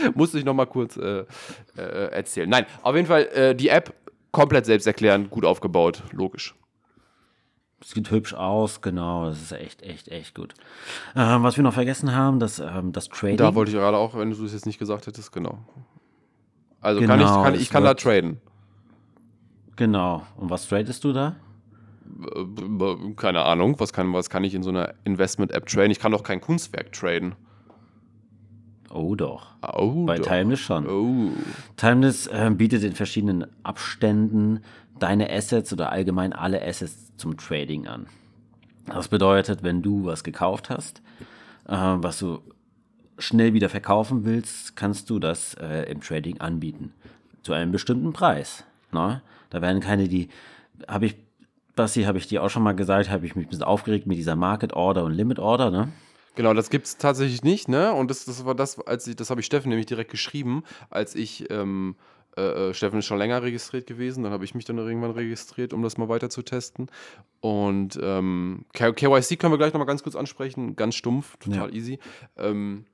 Hm. 0.00 0.12
Musste 0.14 0.38
ich 0.38 0.44
nochmal 0.44 0.66
kurz 0.66 0.96
äh, 0.96 1.24
äh, 1.76 1.82
erzählen. 2.12 2.48
Nein, 2.48 2.66
auf 2.82 2.94
jeden 2.94 3.06
Fall, 3.06 3.26
äh, 3.26 3.54
die 3.54 3.68
App 3.68 3.94
komplett 4.32 4.66
selbsterklärend, 4.66 5.30
gut 5.30 5.44
aufgebaut, 5.44 6.02
logisch. 6.12 6.54
Sieht 7.82 8.10
hübsch 8.10 8.34
aus, 8.34 8.82
genau. 8.82 9.26
Das 9.26 9.40
ist 9.40 9.52
echt, 9.52 9.82
echt, 9.82 10.08
echt 10.08 10.34
gut. 10.34 10.54
Ähm, 11.16 11.42
was 11.42 11.56
wir 11.56 11.64
noch 11.64 11.72
vergessen 11.72 12.14
haben, 12.14 12.38
das, 12.38 12.58
ähm, 12.58 12.92
das 12.92 13.08
Trading. 13.08 13.38
Da 13.38 13.54
wollte 13.54 13.70
ich 13.70 13.76
gerade 13.76 13.96
auch, 13.96 14.14
wenn 14.14 14.30
du 14.30 14.44
es 14.44 14.52
jetzt 14.52 14.66
nicht 14.66 14.78
gesagt 14.78 15.06
hättest, 15.06 15.32
genau. 15.32 15.58
Also 16.80 17.00
genau, 17.00 17.14
kann 17.14 17.20
ich, 17.20 17.28
kann, 17.28 17.54
ich 17.54 17.70
kann 17.70 17.84
da 17.84 17.94
traden. 17.94 18.40
Genau. 19.76 20.26
Und 20.36 20.50
was 20.50 20.68
tradest 20.68 21.04
du 21.04 21.12
da? 21.12 21.36
Keine 23.16 23.42
Ahnung. 23.42 23.78
Was 23.78 23.92
kann, 23.92 24.12
was 24.12 24.30
kann 24.30 24.44
ich 24.44 24.54
in 24.54 24.62
so 24.62 24.70
einer 24.70 24.94
Investment-App 25.04 25.66
traden? 25.66 25.90
Ich 25.90 25.98
kann 25.98 26.12
doch 26.12 26.22
kein 26.22 26.40
Kunstwerk 26.40 26.92
traden. 26.92 27.34
Oh 28.92 29.14
doch. 29.14 29.54
Oh 29.62 30.04
Bei 30.04 30.18
doch. 30.18 30.26
Timeless 30.26 30.60
schon. 30.60 30.88
Oh. 30.88 31.30
Timeless 31.76 32.26
äh, 32.26 32.50
bietet 32.52 32.82
in 32.82 32.92
verschiedenen 32.92 33.46
Abständen 33.62 34.60
deine 34.98 35.30
Assets 35.30 35.72
oder 35.72 35.92
allgemein 35.92 36.32
alle 36.32 36.62
Assets 36.62 37.16
zum 37.16 37.36
Trading 37.36 37.86
an. 37.86 38.06
Das 38.86 39.08
bedeutet, 39.08 39.62
wenn 39.62 39.82
du 39.82 40.04
was 40.04 40.24
gekauft 40.24 40.70
hast, 40.70 41.02
äh, 41.68 41.76
was 41.76 42.18
du 42.18 42.40
schnell 43.20 43.54
wieder 43.54 43.68
verkaufen 43.68 44.24
willst, 44.24 44.76
kannst 44.76 45.10
du 45.10 45.18
das 45.18 45.54
äh, 45.54 45.90
im 45.90 46.00
Trading 46.00 46.40
anbieten. 46.40 46.92
Zu 47.42 47.52
einem 47.52 47.72
bestimmten 47.72 48.12
Preis. 48.12 48.64
Ne? 48.92 49.22
Da 49.50 49.62
werden 49.62 49.80
keine, 49.80 50.08
die, 50.08 50.28
habe 50.88 51.06
ich, 51.06 51.16
Basti, 51.76 52.04
habe 52.04 52.18
ich 52.18 52.26
dir 52.26 52.42
auch 52.42 52.50
schon 52.50 52.62
mal 52.62 52.72
gesagt, 52.72 53.10
habe 53.10 53.26
ich 53.26 53.36
mich 53.36 53.46
ein 53.46 53.50
bisschen 53.50 53.64
aufgeregt 53.64 54.06
mit 54.06 54.18
dieser 54.18 54.36
Market 54.36 54.72
Order 54.72 55.04
und 55.04 55.12
Limit 55.12 55.38
Order, 55.38 55.70
ne? 55.70 55.92
Genau, 56.36 56.54
das 56.54 56.70
gibt 56.70 56.86
es 56.86 56.96
tatsächlich 56.96 57.42
nicht, 57.42 57.68
ne? 57.68 57.92
Und 57.92 58.10
das, 58.10 58.24
das 58.24 58.44
war 58.44 58.54
das, 58.54 58.78
als 58.80 59.06
ich, 59.06 59.16
das 59.16 59.30
habe 59.30 59.40
ich 59.40 59.46
Steffen 59.46 59.68
nämlich 59.68 59.86
direkt 59.86 60.10
geschrieben, 60.10 60.64
als 60.88 61.14
ich 61.14 61.50
ähm, 61.50 61.96
äh, 62.36 62.70
äh, 62.70 62.74
Steffen 62.74 63.00
ist 63.00 63.06
schon 63.06 63.18
länger 63.18 63.42
registriert 63.42 63.86
gewesen, 63.86 64.22
dann 64.22 64.32
habe 64.32 64.44
ich 64.44 64.54
mich 64.54 64.64
dann 64.64 64.78
irgendwann 64.78 65.10
registriert, 65.10 65.72
um 65.72 65.82
das 65.82 65.98
mal 65.98 66.08
weiter 66.08 66.30
zu 66.30 66.42
testen. 66.42 66.88
Und 67.40 67.98
ähm, 68.00 68.64
KYC 68.72 69.36
können 69.38 69.52
wir 69.52 69.58
gleich 69.58 69.72
nochmal 69.72 69.86
ganz 69.86 70.02
kurz 70.02 70.14
ansprechen, 70.14 70.76
ganz 70.76 70.94
stumpf, 70.94 71.36
total 71.38 71.70
ja. 71.70 71.74
easy. 71.74 71.98
Ähm, 72.36 72.84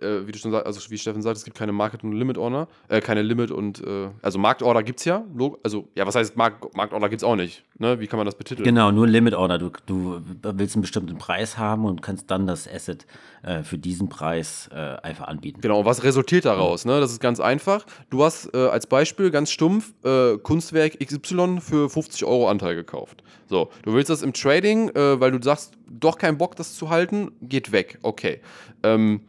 äh, 0.00 0.26
wie 0.26 0.32
du 0.32 0.38
schon 0.38 0.50
sagst, 0.50 0.66
also 0.66 0.90
wie 0.90 0.98
Steffen 0.98 1.22
sagt, 1.22 1.36
es 1.36 1.44
gibt 1.44 1.56
keine 1.56 1.72
Market 1.72 2.04
und 2.04 2.12
Limit 2.12 2.38
Order, 2.38 2.68
äh, 2.88 3.00
keine 3.00 3.22
Limit 3.22 3.50
und, 3.50 3.82
äh, 3.82 4.08
also 4.22 4.38
Marktorder 4.38 4.82
gibt 4.82 4.98
es 4.98 5.04
ja, 5.04 5.24
also, 5.62 5.88
ja, 5.94 6.06
was 6.06 6.14
heißt 6.14 6.36
Mark 6.36 6.74
Marktorder 6.76 7.08
gibt 7.08 7.22
es 7.22 7.24
auch 7.24 7.36
nicht, 7.36 7.64
ne? 7.78 7.98
Wie 8.00 8.06
kann 8.06 8.18
man 8.18 8.26
das 8.26 8.34
betiteln? 8.34 8.64
Genau, 8.64 8.90
nur 8.90 9.06
Limit 9.06 9.34
Order, 9.34 9.58
du, 9.58 9.70
du 9.86 10.20
willst 10.42 10.76
einen 10.76 10.82
bestimmten 10.82 11.18
Preis 11.18 11.58
haben 11.58 11.84
und 11.84 12.02
kannst 12.02 12.30
dann 12.30 12.46
das 12.46 12.68
Asset 12.68 13.06
äh, 13.42 13.62
für 13.62 13.78
diesen 13.78 14.08
Preis 14.08 14.68
äh, 14.72 14.76
einfach 14.76 15.28
anbieten. 15.28 15.60
Genau, 15.60 15.80
und 15.80 15.84
was 15.86 16.02
resultiert 16.02 16.44
daraus, 16.44 16.84
ne? 16.84 17.00
Das 17.00 17.12
ist 17.12 17.20
ganz 17.20 17.40
einfach, 17.40 17.86
du 18.10 18.24
hast 18.24 18.52
äh, 18.54 18.58
als 18.58 18.86
Beispiel 18.86 19.30
ganz 19.30 19.50
stumpf 19.50 19.94
Kunstwerk 20.42 20.98
XY 20.98 21.60
für 21.60 21.88
50 21.88 22.24
Euro 22.24 22.48
Anteil 22.48 22.74
gekauft. 22.74 23.22
So, 23.48 23.70
du 23.82 23.94
willst 23.94 24.10
das 24.10 24.22
im 24.22 24.32
Trading, 24.32 24.90
weil 24.94 25.30
du 25.30 25.42
sagst, 25.42 25.74
doch 25.88 26.18
keinen 26.18 26.38
Bock, 26.38 26.56
das 26.56 26.74
zu 26.74 26.90
halten, 26.90 27.32
geht 27.42 27.72
weg, 27.72 27.98
okay. 28.02 28.40
Ähm, 28.82 29.20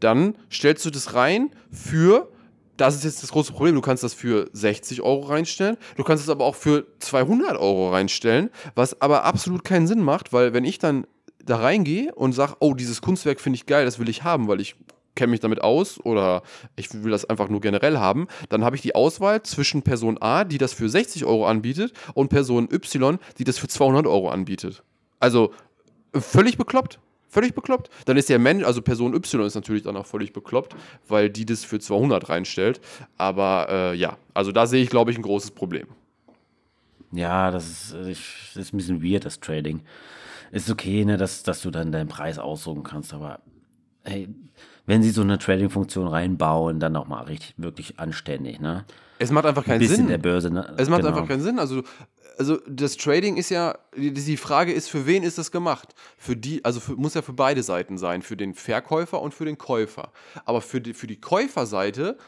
dann 0.00 0.36
stellst 0.50 0.84
du 0.84 0.90
das 0.90 1.14
rein 1.14 1.50
für, 1.70 2.30
das 2.76 2.94
ist 2.94 3.04
jetzt 3.04 3.22
das 3.22 3.32
große 3.32 3.52
Problem, 3.52 3.74
du 3.74 3.80
kannst 3.80 4.02
das 4.02 4.14
für 4.14 4.48
60 4.52 5.02
Euro 5.02 5.26
reinstellen, 5.26 5.76
du 5.96 6.04
kannst 6.04 6.24
es 6.24 6.30
aber 6.30 6.44
auch 6.44 6.54
für 6.54 6.86
200 6.98 7.56
Euro 7.56 7.90
reinstellen, 7.90 8.50
was 8.74 9.00
aber 9.00 9.24
absolut 9.24 9.64
keinen 9.64 9.86
Sinn 9.86 10.02
macht, 10.02 10.32
weil 10.32 10.52
wenn 10.52 10.64
ich 10.64 10.78
dann 10.78 11.06
da 11.44 11.56
reingehe 11.56 12.14
und 12.14 12.32
sage, 12.32 12.54
oh, 12.60 12.74
dieses 12.74 13.00
Kunstwerk 13.00 13.40
finde 13.40 13.56
ich 13.56 13.66
geil, 13.66 13.84
das 13.84 13.98
will 13.98 14.08
ich 14.08 14.24
haben, 14.24 14.48
weil 14.48 14.60
ich 14.60 14.76
kenne 15.16 15.30
mich 15.30 15.40
damit 15.40 15.62
aus 15.62 15.98
oder 16.04 16.42
ich 16.76 16.92
will 17.02 17.10
das 17.10 17.24
einfach 17.24 17.48
nur 17.48 17.60
generell 17.60 17.98
haben, 17.98 18.28
dann 18.50 18.64
habe 18.64 18.76
ich 18.76 18.82
die 18.82 18.94
Auswahl 18.94 19.42
zwischen 19.42 19.82
Person 19.82 20.18
A, 20.20 20.44
die 20.44 20.58
das 20.58 20.72
für 20.72 20.88
60 20.88 21.24
Euro 21.24 21.46
anbietet, 21.46 21.92
und 22.14 22.28
Person 22.28 22.68
Y, 22.70 23.18
die 23.38 23.44
das 23.44 23.58
für 23.58 23.68
200 23.68 24.06
Euro 24.06 24.28
anbietet. 24.28 24.82
Also 25.18 25.52
völlig 26.14 26.58
bekloppt. 26.58 27.00
Völlig 27.36 27.54
bekloppt. 27.54 27.90
Dann 28.06 28.16
ist 28.16 28.30
der 28.30 28.38
Mensch, 28.38 28.64
also 28.64 28.80
Person 28.80 29.12
Y 29.12 29.44
ist 29.44 29.54
natürlich 29.56 29.82
dann 29.82 29.94
auch 29.94 30.06
völlig 30.06 30.32
bekloppt, 30.32 30.74
weil 31.06 31.28
die 31.28 31.44
das 31.44 31.64
für 31.64 31.78
200 31.78 32.30
reinstellt. 32.30 32.80
Aber 33.18 33.66
äh, 33.68 33.94
ja, 33.94 34.16
also 34.32 34.52
da 34.52 34.66
sehe 34.66 34.82
ich, 34.82 34.88
glaube 34.88 35.10
ich, 35.10 35.18
ein 35.18 35.22
großes 35.22 35.50
Problem. 35.50 35.86
Ja, 37.12 37.50
das 37.50 37.92
ist, 37.92 37.94
das 38.54 38.56
ist 38.56 38.72
ein 38.72 38.78
bisschen 38.78 39.02
weird, 39.02 39.26
das 39.26 39.38
Trading. 39.38 39.82
Ist 40.50 40.70
okay, 40.70 41.04
ne, 41.04 41.18
dass, 41.18 41.42
dass 41.42 41.60
du 41.60 41.70
dann 41.70 41.92
deinen 41.92 42.08
Preis 42.08 42.38
aussuchen 42.38 42.84
kannst, 42.84 43.12
aber 43.12 43.40
hey, 44.04 44.30
wenn 44.86 45.02
sie 45.02 45.10
so 45.10 45.20
eine 45.20 45.36
Trading-Funktion 45.36 46.08
reinbauen, 46.08 46.80
dann 46.80 46.96
auch 46.96 47.06
mal 47.06 47.24
richtig, 47.24 47.52
wirklich 47.58 47.98
anständig, 47.98 48.60
ne? 48.60 48.86
Es 49.18 49.30
macht 49.30 49.44
einfach 49.44 49.64
keinen 49.64 49.86
Sinn. 49.86 50.00
in 50.00 50.08
der 50.08 50.18
Börse, 50.18 50.50
ne? 50.50 50.74
Es 50.78 50.88
macht 50.88 51.02
genau. 51.02 51.14
einfach 51.14 51.28
keinen 51.28 51.40
Sinn. 51.40 51.58
Also 51.58 51.82
also 52.38 52.58
das 52.68 52.96
Trading 52.96 53.36
ist 53.36 53.50
ja, 53.50 53.78
die 53.96 54.36
Frage 54.36 54.72
ist, 54.72 54.88
für 54.88 55.06
wen 55.06 55.22
ist 55.22 55.38
das 55.38 55.50
gemacht? 55.50 55.94
Für 56.18 56.36
die, 56.36 56.64
also 56.64 56.80
für, 56.80 56.92
muss 56.92 57.14
ja 57.14 57.22
für 57.22 57.32
beide 57.32 57.62
Seiten 57.62 57.98
sein, 57.98 58.22
für 58.22 58.36
den 58.36 58.54
Verkäufer 58.54 59.20
und 59.22 59.32
für 59.32 59.44
den 59.44 59.58
Käufer. 59.58 60.12
Aber 60.44 60.60
für 60.60 60.80
die, 60.80 60.94
für 60.94 61.06
die 61.06 61.20
Käuferseite 61.20 62.18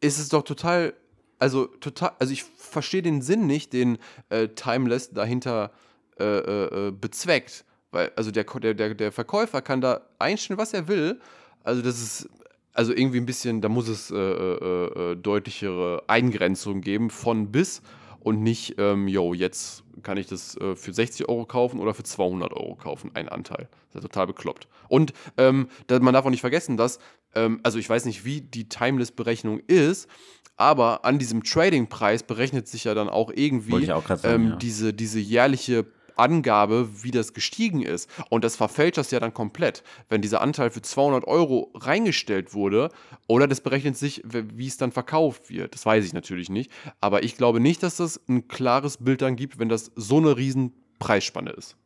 ist 0.00 0.18
es 0.18 0.28
doch 0.30 0.42
total, 0.42 0.94
also 1.38 1.66
total, 1.66 2.12
also 2.18 2.32
ich 2.32 2.44
verstehe 2.44 3.02
den 3.02 3.22
Sinn 3.22 3.46
nicht, 3.46 3.72
den 3.72 3.98
äh, 4.30 4.48
Timeless 4.48 5.10
dahinter 5.10 5.72
äh, 6.18 6.24
äh, 6.24 6.88
äh 6.88 6.90
bezweckt. 6.92 7.64
Weil, 7.90 8.12
also 8.16 8.30
der, 8.30 8.44
der, 8.44 8.94
der 8.94 9.12
Verkäufer 9.12 9.62
kann 9.62 9.80
da 9.80 10.02
einstellen, 10.18 10.58
was 10.58 10.72
er 10.72 10.88
will. 10.88 11.20
Also 11.64 11.82
das 11.82 12.00
ist, 12.00 12.28
also 12.72 12.92
irgendwie 12.92 13.18
ein 13.18 13.26
bisschen, 13.26 13.60
da 13.60 13.68
muss 13.68 13.88
es 13.88 14.10
äh, 14.10 14.16
äh, 14.16 15.16
deutlichere 15.16 16.04
Eingrenzungen 16.06 16.80
geben 16.80 17.10
von 17.10 17.50
bis 17.50 17.82
und 18.20 18.42
nicht, 18.42 18.74
ähm, 18.78 19.08
yo, 19.08 19.34
jetzt 19.34 19.82
kann 20.02 20.16
ich 20.16 20.26
das 20.26 20.56
äh, 20.56 20.76
für 20.76 20.92
60 20.92 21.28
Euro 21.28 21.46
kaufen 21.46 21.80
oder 21.80 21.94
für 21.94 22.02
200 22.02 22.52
Euro 22.52 22.74
kaufen, 22.76 23.10
ein 23.14 23.28
Anteil. 23.28 23.68
Das 23.70 23.88
ist 23.88 23.94
ja 23.94 24.00
total 24.02 24.26
bekloppt. 24.28 24.68
Und 24.88 25.12
ähm, 25.36 25.68
man 25.88 26.14
darf 26.14 26.24
auch 26.24 26.30
nicht 26.30 26.40
vergessen, 26.40 26.76
dass, 26.76 26.98
ähm, 27.34 27.60
also 27.62 27.78
ich 27.78 27.88
weiß 27.88 28.04
nicht, 28.04 28.24
wie 28.24 28.40
die 28.40 28.68
Timeless-Berechnung 28.68 29.60
ist, 29.66 30.08
aber 30.56 31.04
an 31.06 31.18
diesem 31.18 31.42
Trading-Preis 31.42 32.22
berechnet 32.22 32.68
sich 32.68 32.84
ja 32.84 32.94
dann 32.94 33.08
auch 33.08 33.32
irgendwie 33.34 33.90
auch 33.90 34.06
sagen, 34.06 34.20
ähm, 34.24 34.48
ja. 34.50 34.56
diese, 34.56 34.92
diese 34.92 35.18
jährliche 35.18 35.86
Angabe, 36.16 37.02
wie 37.02 37.10
das 37.10 37.32
gestiegen 37.32 37.82
ist. 37.82 38.08
Und 38.28 38.44
das 38.44 38.56
verfälscht 38.56 38.98
das 38.98 39.10
ja 39.10 39.20
dann 39.20 39.34
komplett. 39.34 39.82
Wenn 40.08 40.22
dieser 40.22 40.40
Anteil 40.40 40.70
für 40.70 40.82
200 40.82 41.26
Euro 41.26 41.70
reingestellt 41.74 42.54
wurde, 42.54 42.90
oder 43.26 43.46
das 43.46 43.60
berechnet 43.60 43.96
sich, 43.96 44.22
wie 44.24 44.66
es 44.66 44.76
dann 44.76 44.92
verkauft 44.92 45.50
wird. 45.50 45.74
Das 45.74 45.86
weiß 45.86 46.04
ich 46.04 46.12
natürlich 46.12 46.50
nicht. 46.50 46.70
Aber 47.00 47.22
ich 47.22 47.36
glaube 47.36 47.60
nicht, 47.60 47.82
dass 47.82 47.96
das 47.96 48.20
ein 48.28 48.48
klares 48.48 48.98
Bild 48.98 49.22
dann 49.22 49.36
gibt, 49.36 49.58
wenn 49.58 49.68
das 49.68 49.92
so 49.94 50.18
eine 50.18 50.36
riesen 50.36 50.72
Preisspanne 50.98 51.50
ist. 51.50 51.76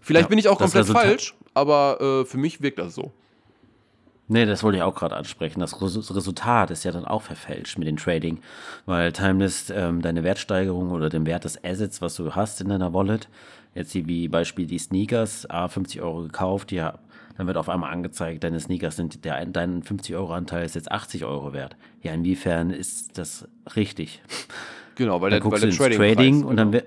Vielleicht 0.00 0.24
Ja, 0.24 0.28
bin 0.28 0.38
ich 0.38 0.48
auch 0.48 0.58
komplett 0.58 0.86
falsch, 0.86 1.34
aber 1.54 2.00
äh, 2.00 2.24
für 2.24 2.38
mich 2.38 2.60
wirkt 2.60 2.78
das 2.78 2.94
so. 2.94 3.12
Nee, 4.32 4.46
das 4.46 4.62
wollte 4.62 4.78
ich 4.78 4.82
auch 4.82 4.94
gerade 4.94 5.14
ansprechen. 5.16 5.60
Das 5.60 5.80
Res- 5.82 6.14
Resultat 6.14 6.70
ist 6.70 6.84
ja 6.84 6.90
dann 6.92 7.04
auch 7.04 7.22
verfälscht 7.22 7.78
mit 7.78 7.86
dem 7.86 7.96
Trading, 7.96 8.38
weil 8.86 9.12
Timeless 9.12 9.70
ähm, 9.70 10.00
deine 10.02 10.24
Wertsteigerung 10.24 10.90
oder 10.90 11.08
den 11.08 11.26
Wert 11.26 11.44
des 11.44 11.62
Assets, 11.62 12.00
was 12.00 12.16
du 12.16 12.34
hast 12.34 12.60
in 12.60 12.68
deiner 12.68 12.94
Wallet, 12.94 13.28
jetzt 13.74 13.94
wie 13.94 14.28
Beispiel 14.28 14.66
die 14.66 14.78
Sneakers, 14.78 15.48
A 15.50 15.68
50 15.68 16.00
Euro 16.00 16.22
gekauft, 16.22 16.72
ja, 16.72 16.98
dann 17.36 17.46
wird 17.46 17.56
auf 17.56 17.68
einmal 17.68 17.92
angezeigt, 17.92 18.44
deine 18.44 18.60
Sneakers 18.60 18.96
sind, 18.96 19.24
der, 19.24 19.44
dein 19.46 19.82
50 19.82 20.14
Euro 20.16 20.32
Anteil 20.34 20.64
ist 20.64 20.74
jetzt 20.74 20.90
80 20.90 21.24
Euro 21.24 21.52
wert. 21.52 21.76
Ja, 22.02 22.12
inwiefern 22.12 22.70
ist 22.70 23.16
das 23.18 23.48
richtig? 23.76 24.22
Genau, 24.94 25.20
weil 25.20 25.30
Dann 25.30 25.40
der, 25.40 25.50
weil 25.50 25.60
guckst 25.60 25.62
du 25.62 25.66
der 25.66 25.68
ins 25.70 25.78
Trading, 25.78 26.14
Trading 26.16 26.44
und 26.44 26.56
dann 26.56 26.72
wird, 26.72 26.86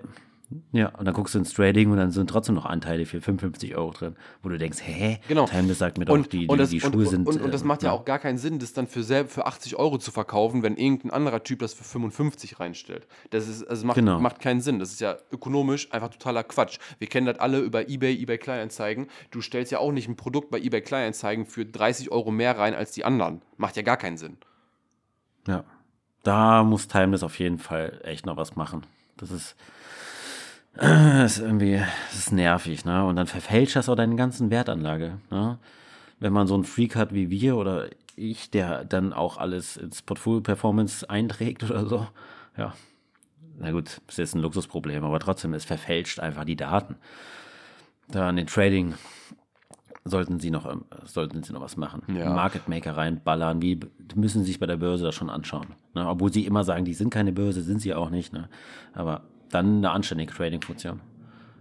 ja, 0.71 0.89
und 0.89 1.05
dann 1.05 1.13
guckst 1.13 1.34
du 1.34 1.39
ins 1.39 1.53
Trading 1.53 1.91
und 1.91 1.97
dann 1.97 2.12
sind 2.12 2.29
trotzdem 2.29 2.55
noch 2.55 2.65
Anteile 2.65 3.05
für 3.05 3.19
55 3.19 3.75
Euro 3.75 3.91
drin, 3.91 4.15
wo 4.43 4.49
du 4.49 4.58
denkst, 4.58 4.79
hä, 4.81 5.19
Genau. 5.27 5.45
Timeless 5.45 5.79
sagt 5.79 5.97
mir 5.97 6.05
doch, 6.05 6.13
und, 6.13 6.31
die, 6.34 6.47
und 6.47 6.58
die, 6.58 6.62
das, 6.62 6.69
die 6.69 6.79
Schuhe 6.81 6.91
und, 6.97 7.08
sind. 7.08 7.27
Und, 7.27 7.41
und 7.41 7.53
das 7.53 7.63
äh, 7.63 7.65
macht 7.65 7.84
ja 7.84 7.91
auch 7.91 8.05
gar 8.05 8.19
keinen 8.19 8.38
Sinn, 8.38 8.60
das 8.60 8.73
dann 8.73 8.88
für, 8.88 9.03
selb, 9.03 9.29
für 9.31 9.45
80 9.45 9.77
Euro 9.77 9.97
zu 9.97 10.12
verkaufen, 10.12 10.62
wenn 10.63 10.77
irgendein 10.77 11.12
anderer 11.12 11.43
Typ 11.43 11.60
das 11.60 11.73
für 11.73 11.84
55 11.84 12.60
reinstellt. 12.60 13.08
Das 13.31 13.47
ist, 13.47 13.63
also 13.63 13.86
macht, 13.86 13.95
Genau. 13.95 14.19
macht 14.19 14.39
keinen 14.39 14.62
Sinn. 14.62 14.79
Das 14.79 14.91
ist 14.91 15.01
ja 15.01 15.17
ökonomisch 15.31 15.91
einfach 15.91 16.10
totaler 16.10 16.43
Quatsch. 16.43 16.77
Wir 16.99 17.08
kennen 17.08 17.25
das 17.25 17.39
alle 17.39 17.60
über 17.60 17.89
Ebay, 17.89 18.15
Ebay 18.15 18.38
Kleinanzeigen. 18.38 19.08
Du 19.31 19.41
stellst 19.41 19.71
ja 19.71 19.79
auch 19.79 19.91
nicht 19.91 20.08
ein 20.08 20.15
Produkt 20.15 20.51
bei 20.51 20.60
Ebay 20.60 20.81
Kleinanzeigen 20.81 21.45
für 21.45 21.65
30 21.65 22.12
Euro 22.12 22.31
mehr 22.31 22.58
rein 22.58 22.75
als 22.75 22.91
die 22.91 23.03
anderen. 23.03 23.41
Macht 23.58 23.75
ja 23.77 23.81
gar 23.81 23.97
keinen 23.97 24.17
Sinn. 24.17 24.38
Ja. 25.47 25.63
Da 26.23 26.63
muss 26.63 26.88
Timeless 26.88 27.21
auf 27.21 27.38
jeden 27.38 27.60
Fall 27.60 28.01
echt 28.03 28.25
noch 28.25 28.36
was 28.36 28.55
machen. 28.55 28.84
Das 29.15 29.29
ist, 29.29 29.55
das 30.77 31.38
ist 31.38 31.43
irgendwie, 31.43 31.81
das 32.09 32.15
ist 32.15 32.31
nervig, 32.31 32.85
ne? 32.85 33.05
Und 33.05 33.15
dann 33.15 33.27
verfälscht 33.27 33.75
das 33.75 33.89
auch 33.89 33.95
deine 33.95 34.15
ganzen 34.15 34.49
Wertanlage, 34.49 35.19
ne? 35.31 35.57
Wenn 36.19 36.33
man 36.33 36.47
so 36.47 36.55
einen 36.55 36.63
Freak 36.63 36.95
hat 36.95 37.13
wie 37.13 37.29
wir 37.29 37.57
oder 37.57 37.88
ich, 38.15 38.49
der 38.49 38.85
dann 38.85 39.13
auch 39.13 39.38
alles 39.38 39.77
ins 39.77 40.01
Portfolio 40.01 40.41
Performance 40.41 41.09
einträgt 41.09 41.63
oder 41.63 41.85
so, 41.85 42.07
ja. 42.57 42.73
Na 43.57 43.71
gut, 43.71 44.01
ist 44.07 44.17
jetzt 44.17 44.35
ein 44.35 44.41
Luxusproblem, 44.41 45.03
aber 45.03 45.19
trotzdem, 45.19 45.53
es 45.53 45.63
verfälscht 45.63 46.19
einfach 46.19 46.43
die 46.43 46.57
Daten. 46.57 46.95
Da 48.09 48.27
an 48.27 48.35
den 48.35 48.47
Trading 48.47 48.95
sollten 50.03 50.39
sie 50.39 50.51
noch, 50.51 50.69
ähm, 50.71 50.85
sollten 51.03 51.41
sie 51.41 51.53
noch 51.53 51.61
was 51.61 51.77
machen. 51.77 52.03
Ja. 52.15 52.31
Market 52.31 52.69
Maker 52.69 52.95
reinballern, 52.95 53.61
wie 53.61 53.79
müssen 54.13 54.43
sich 54.43 54.59
bei 54.59 54.67
der 54.67 54.77
Börse 54.77 55.05
das 55.05 55.15
schon 55.15 55.29
anschauen. 55.29 55.67
Ne? 55.95 56.07
Obwohl 56.07 56.31
sie 56.31 56.45
immer 56.45 56.63
sagen, 56.63 56.85
die 56.85 56.93
sind 56.93 57.09
keine 57.09 57.31
Börse, 57.31 57.61
sind 57.61 57.81
sie 57.81 57.93
auch 57.93 58.11
nicht. 58.11 58.31
Ne? 58.31 58.47
Aber 58.93 59.23
dann 59.49 59.77
eine 59.77 59.91
anständige 59.91 60.34
Trading-Funktion. 60.34 61.01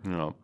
Ja. 0.08 0.34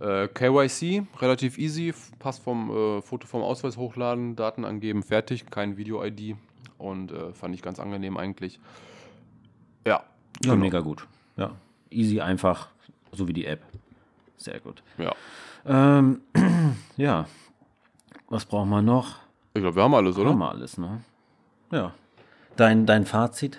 Äh, 0.00 0.28
KYC, 0.28 1.06
relativ 1.20 1.58
easy. 1.58 1.92
Pass 2.18 2.38
vom 2.38 2.70
äh, 2.70 3.02
Foto 3.02 3.26
vom 3.26 3.42
Ausweis 3.42 3.76
hochladen, 3.76 4.36
Daten 4.36 4.64
angeben, 4.64 5.02
fertig. 5.02 5.46
Kein 5.50 5.76
Video-ID. 5.76 6.36
Und 6.78 7.12
äh, 7.12 7.32
fand 7.32 7.54
ich 7.54 7.62
ganz 7.62 7.78
angenehm 7.78 8.16
eigentlich. 8.16 8.58
Ja. 9.86 10.02
Ja, 10.42 10.52
genau. 10.52 10.56
mega 10.56 10.80
gut. 10.80 11.06
Ja. 11.36 11.52
Easy, 11.90 12.20
einfach, 12.20 12.68
so 13.12 13.28
wie 13.28 13.32
die 13.32 13.44
App. 13.44 13.60
Sehr 14.36 14.60
gut. 14.60 14.82
Ja. 14.96 15.14
Ähm, 15.66 16.22
ja. 16.96 17.26
Was 18.28 18.46
brauchen 18.46 18.70
wir 18.70 18.80
noch? 18.80 19.16
Ich 19.52 19.60
glaube, 19.60 19.76
wir 19.76 19.82
haben 19.82 19.94
alles, 19.94 20.16
oder? 20.16 20.30
Haben 20.30 20.38
wir 20.38 20.50
alles, 20.50 20.78
ne? 20.78 21.02
Ja. 21.72 21.92
Dein, 22.56 22.86
dein 22.86 23.04
Fazit? 23.04 23.58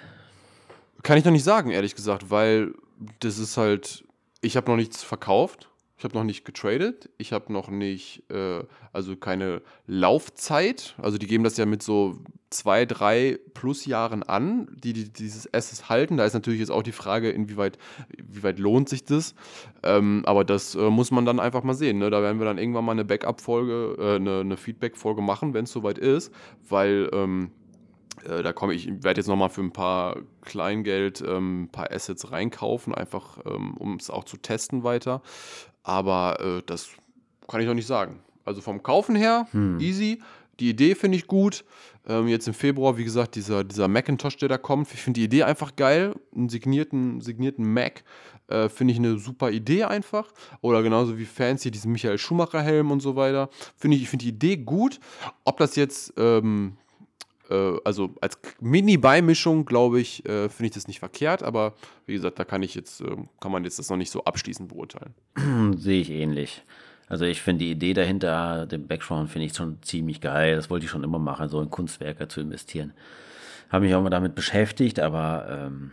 Kann 1.04 1.18
ich 1.18 1.26
noch 1.26 1.32
nicht 1.32 1.44
sagen, 1.44 1.72
ehrlich 1.72 1.96
gesagt, 1.96 2.30
weil 2.30 2.74
das 3.20 3.38
ist 3.40 3.58
halt, 3.58 4.04
ich 4.42 4.56
habe 4.58 4.70
noch 4.70 4.78
nichts 4.78 5.04
verkauft, 5.04 5.70
ich 5.98 6.04
habe 6.04 6.16
noch 6.16 6.24
nicht 6.24 6.46
getradet, 6.46 7.10
ich 7.18 7.32
habe 7.32 7.54
noch 7.54 7.70
nicht, 7.70 8.24
äh, 8.32 8.64
also 8.92 9.16
keine 9.16 9.62
Laufzeit, 9.86 10.96
also 10.98 11.18
die 11.18 11.28
geben 11.28 11.44
das 11.44 11.58
ja 11.58 11.66
mit 11.66 11.84
so 11.84 12.18
zwei, 12.50 12.86
drei 12.86 13.40
plus 13.54 13.86
Jahren 13.86 14.24
an, 14.24 14.68
die, 14.84 14.94
die 14.94 15.10
dieses 15.12 15.52
Asset 15.54 15.90
halten. 15.90 16.18
Da 16.18 16.26
ist 16.26 16.34
natürlich 16.34 16.60
jetzt 16.60 16.72
auch 16.72 16.84
die 16.84 16.92
Frage, 16.92 17.32
inwieweit, 17.32 17.78
inwieweit 18.18 18.60
lohnt 18.60 18.90
sich 18.90 19.06
das. 19.06 19.36
Ähm, 19.84 20.24
aber 20.26 20.44
das 20.44 20.76
äh, 20.76 20.90
muss 20.90 21.12
man 21.12 21.26
dann 21.26 21.40
einfach 21.40 21.64
mal 21.64 21.74
sehen. 21.74 21.98
Ne? 22.00 22.10
Da 22.10 22.22
werden 22.22 22.40
wir 22.40 22.46
dann 22.46 22.58
irgendwann 22.58 22.86
mal 22.86 22.92
eine 22.92 23.06
Backup-Folge, 23.06 23.96
äh, 23.98 24.16
eine, 24.16 24.42
eine 24.42 24.58
Feedback-Folge 24.58 25.22
machen, 25.22 25.54
wenn 25.54 25.64
es 25.64 25.72
soweit 25.72 25.98
ist, 25.98 26.32
weil 26.68 27.10
ähm, 27.14 27.52
äh, 28.26 28.44
da 28.44 28.54
komme 28.54 28.74
ich, 28.74 28.88
werde 29.04 29.20
jetzt 29.20 29.28
nochmal 29.28 29.50
für 29.50 29.62
ein 29.62 29.74
paar 29.74 30.18
Kleingeld 30.42 31.22
ähm, 31.22 31.64
ein 31.64 31.70
paar 31.70 31.92
Assets 31.92 32.32
reinkaufen, 32.32 32.94
einfach 32.94 33.40
ähm, 33.46 33.76
um 33.78 33.96
es 33.96 34.10
auch 34.10 34.24
zu 34.24 34.38
testen 34.38 34.84
weiter. 34.84 35.22
Aber 35.84 36.40
äh, 36.40 36.64
das 36.66 36.90
kann 37.48 37.62
ich 37.62 37.68
noch 37.68 37.74
nicht 37.74 37.88
sagen. 37.88 38.20
Also 38.46 38.62
vom 38.62 38.82
Kaufen 38.82 39.16
her, 39.16 39.48
easy. 39.80 40.20
Die 40.60 40.70
Idee 40.70 40.96
finde 40.96 41.18
ich 41.18 41.28
gut. 41.28 41.64
Ähm, 42.08 42.28
jetzt 42.28 42.48
im 42.48 42.54
Februar, 42.54 42.98
wie 42.98 43.04
gesagt, 43.04 43.36
dieser, 43.36 43.64
dieser 43.64 43.88
Macintosh, 43.88 44.38
der 44.38 44.50
da 44.50 44.58
kommt, 44.58 44.92
ich 44.94 45.02
finde 45.02 45.20
die 45.20 45.26
Idee 45.26 45.44
einfach 45.44 45.76
geil. 45.76 46.16
Einen 46.36 46.50
signierten, 46.50 47.22
signierten 47.22 47.72
Mac 47.72 48.04
äh, 48.48 48.70
finde 48.70 48.94
ich 48.94 49.00
eine 49.00 49.18
super 49.18 49.52
Idee 49.52 49.86
einfach. 49.86 50.32
Oder 50.62 50.84
genauso 50.84 51.18
wie 51.18 51.26
Fancy, 51.26 51.72
diesen 51.72 51.92
Michael 51.92 52.18
Schumacher-Helm 52.18 52.92
und 52.92 53.00
so 53.00 53.16
weiter. 53.16 53.50
Finde 53.78 53.98
ich, 53.98 54.04
ich 54.04 54.10
finde 54.10 54.26
die 54.26 54.30
Idee 54.30 54.58
gut. 54.58 55.00
Ob 55.46 55.58
das 55.58 55.76
jetzt 55.76 56.14
ähm, 56.18 56.78
äh, 57.52 57.80
also 57.84 58.16
als 58.22 58.40
Mini-Beimischung, 58.60 59.66
glaube 59.66 60.00
ich, 60.00 60.26
äh, 60.26 60.50
finde 60.50 60.68
ich 60.68 60.72
das 60.72 60.88
nicht 60.88 61.00
verkehrt, 61.00 61.44
aber 61.44 61.74
wie 62.06 62.14
gesagt, 62.14 62.40
da 62.40 62.46
kann 62.46 62.64
ich 62.64 62.76
jetzt, 62.76 63.02
äh, 63.02 63.16
kann 63.40 63.52
man 63.52 63.64
jetzt 63.64 63.80
das 63.80 63.90
noch 63.90 63.98
nicht 63.98 64.12
so 64.12 64.24
abschließend 64.24 64.70
beurteilen. 64.70 65.14
Sehe 65.78 66.02
ich 66.02 66.10
ähnlich. 66.10 66.64
Also 67.08 67.26
ich 67.26 67.42
finde 67.42 67.66
die 67.66 67.72
Idee 67.72 67.94
dahinter, 67.94 68.66
den 68.66 68.88
Background 68.88 69.30
finde 69.30 69.46
ich 69.46 69.54
schon 69.54 69.82
ziemlich 69.82 70.22
geil. 70.22 70.56
Das 70.56 70.70
wollte 70.70 70.86
ich 70.86 70.92
schon 70.92 71.04
immer 71.04 71.20
machen, 71.20 71.50
so 71.50 71.62
in 71.62 71.70
Kunstwerke 71.70 72.30
zu 72.30 72.40
investieren. 72.40 72.94
Habe 73.70 73.86
mich 73.86 73.96
auch 73.96 74.02
mal 74.02 74.10
damit 74.10 74.34
beschäftigt, 74.34 75.00
aber 75.00 75.46
ähm, 75.50 75.92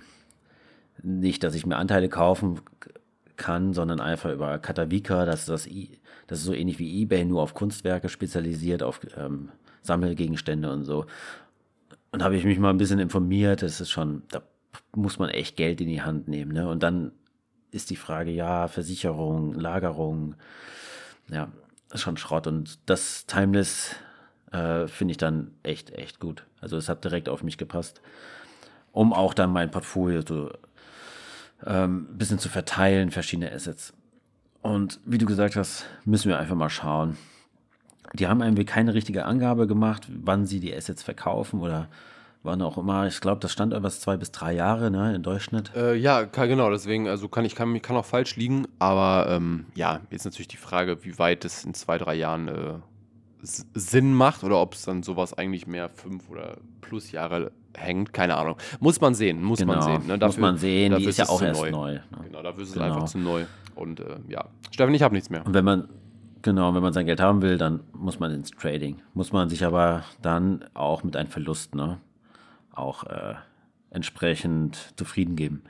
nicht, 1.03 1.43
dass 1.43 1.57
ich 1.57 1.67
mir 1.67 1.77
Anteile 1.77 2.09
kaufen 2.09 2.61
kann, 3.37 3.73
sondern 3.73 4.01
einfach 4.01 4.33
über 4.33 4.59
Katawika, 4.59 5.25
das 5.25 5.41
ist, 5.41 5.49
das, 5.49 5.69
das 6.29 6.39
ist 6.41 6.45
so 6.45 6.53
ähnlich 6.53 6.79
wie 6.79 7.03
eBay, 7.03 7.25
nur 7.25 7.43
auf 7.43 7.55
Kunstwerke 7.55 8.09
spezialisiert, 8.09 8.83
auf 8.83 9.01
ähm, 9.17 9.49
Sammelgegenstände 9.83 10.71
und 10.71 10.85
so. 10.85 11.07
Und 12.11 12.23
habe 12.23 12.37
ich 12.37 12.45
mich 12.45 12.59
mal 12.59 12.71
ein 12.71 12.79
bisschen 12.79 12.99
informiert, 12.99 13.63
das 13.63 13.81
ist 13.81 13.91
schon, 13.91 14.23
da 14.31 14.43
muss 14.95 15.19
man 15.19 15.29
echt 15.29 15.57
Geld 15.57 15.81
in 15.81 15.89
die 15.89 16.03
Hand 16.03 16.29
nehmen. 16.29 16.53
Ne? 16.53 16.69
Und 16.69 16.83
dann 16.83 17.13
ist 17.71 17.91
die 17.91 17.97
Frage, 17.97 18.31
ja, 18.31 18.69
Versicherung, 18.69 19.55
Lagerung, 19.55 20.35
ja, 21.29 21.53
ist 21.93 22.01
schon 22.01 22.17
Schrott. 22.17 22.47
Und 22.47 22.79
das 22.89 23.27
Timeless 23.27 23.95
äh, 24.53 24.87
finde 24.87 25.13
ich 25.13 25.19
dann 25.19 25.53
echt, 25.63 25.91
echt 25.91 26.21
gut. 26.21 26.45
Also 26.61 26.77
es 26.77 26.89
hat 26.89 27.05
direkt 27.05 27.29
auf 27.29 27.43
mich 27.43 27.59
gepasst, 27.59 28.01
um 28.93 29.13
auch 29.13 29.35
dann 29.35 29.51
mein 29.51 29.71
Portfolio 29.71 30.23
so 30.27 30.51
ähm, 31.67 32.09
ein 32.11 32.19
bisschen 32.19 32.39
zu 32.39 32.49
verteilen, 32.49 33.11
verschiedene 33.11 33.53
Assets. 33.53 33.93
Und 34.63 35.01
wie 35.05 35.19
du 35.19 35.27
gesagt 35.27 35.57
hast, 35.57 35.87
müssen 36.05 36.29
wir 36.29 36.39
einfach 36.39 36.57
mal 36.57 36.71
schauen. 36.71 37.17
Die 38.15 38.27
haben 38.27 38.41
irgendwie 38.43 38.65
keine 38.65 38.95
richtige 38.95 39.25
Angabe 39.25 39.67
gemacht, 39.67 40.09
wann 40.23 40.47
sie 40.47 40.61
die 40.61 40.75
Assets 40.75 41.03
verkaufen 41.03 41.61
oder 41.61 41.89
wann 42.43 42.63
auch 42.63 42.79
immer. 42.79 43.07
Ich 43.07 43.21
glaube, 43.21 43.41
das 43.41 43.53
stand 43.53 43.73
etwas 43.73 44.01
zwei 44.01 44.17
bis 44.17 44.31
drei 44.31 44.53
Jahre 44.55 44.91
ne, 44.91 45.15
im 45.15 45.23
Durchschnitt. 45.23 45.73
Äh, 45.75 45.95
ja, 45.97 46.25
kann, 46.25 46.49
genau, 46.49 46.71
deswegen, 46.71 47.09
also 47.09 47.29
kann 47.29 47.45
ich 47.45 47.55
kann, 47.55 47.81
kann 47.83 47.97
auch 47.97 48.05
falsch 48.05 48.37
liegen, 48.37 48.67
aber 48.79 49.27
ähm, 49.29 49.67
ja, 49.75 50.01
jetzt 50.11 50.25
natürlich 50.25 50.49
die 50.49 50.57
Frage, 50.57 51.05
wie 51.05 51.19
weit 51.19 51.45
es 51.45 51.65
in 51.65 51.75
zwei, 51.75 51.99
drei 51.99 52.15
Jahren 52.15 52.49
äh, 52.49 52.75
Sinn 53.43 54.15
macht 54.15 54.43
oder 54.45 54.61
ob 54.61 54.75
es 54.75 54.83
dann 54.85 55.03
sowas 55.03 55.37
eigentlich 55.37 55.67
mehr 55.67 55.89
fünf 55.89 56.29
oder 56.31 56.57
plus 56.81 57.13
Jahre 57.13 57.53
hängt, 57.77 58.13
keine 58.13 58.37
Ahnung. 58.37 58.57
Muss 58.81 59.01
man 59.01 59.15
sehen, 59.15 59.43
muss 59.43 59.65
man 59.65 59.79
Genau, 59.81 59.99
sehen. 59.99 60.07
Ne? 60.07 60.19
muss 60.19 60.39
man 60.39 60.57
sehen, 60.59 60.97
die 60.97 61.05
ist 61.05 61.19
ja 61.19 61.25
es 61.25 61.31
auch 61.31 61.41
erst 61.43 61.71
neu, 61.71 61.93
ne? 61.93 62.03
Genau, 62.25 62.43
dafür 62.43 62.63
ist 62.63 62.71
es 62.71 62.75
Genau. 62.75 62.87
einfach 62.87 63.05
zu 63.05 63.19
neu. 63.19 63.45
Und 63.75 64.01
äh, 64.01 64.17
ja, 64.29 64.47
Steffen, 64.73 64.95
ich 64.95 65.03
habe 65.03 65.15
nichts 65.15 65.31
mehr. 65.31 65.47
Und 65.47 65.55
wenn 65.55 65.65
man, 65.65 65.89
genau, 66.43 66.75
wenn 66.75 66.83
man 66.83 66.93
sein 66.93 67.07
Geld 67.07 67.21
haben 67.21 67.43
will, 67.43 67.59
dann 67.59 67.81
muss 67.93 68.21
man 68.21 68.33
ins 68.33 68.51
Trading. 68.51 69.03
Muss 69.15 69.33
man 69.33 69.49
sich 69.49 69.65
aber 69.65 70.05
dann 70.23 70.65
auch 70.75 71.05
mit 71.05 71.17
einem 71.17 71.29
Verlust, 71.29 71.75
ne, 71.75 71.99
auch 72.73 73.05
äh, 73.05 73.35
entsprechend 73.91 74.93
zufrieden 74.97 75.37
geben. 75.37 75.63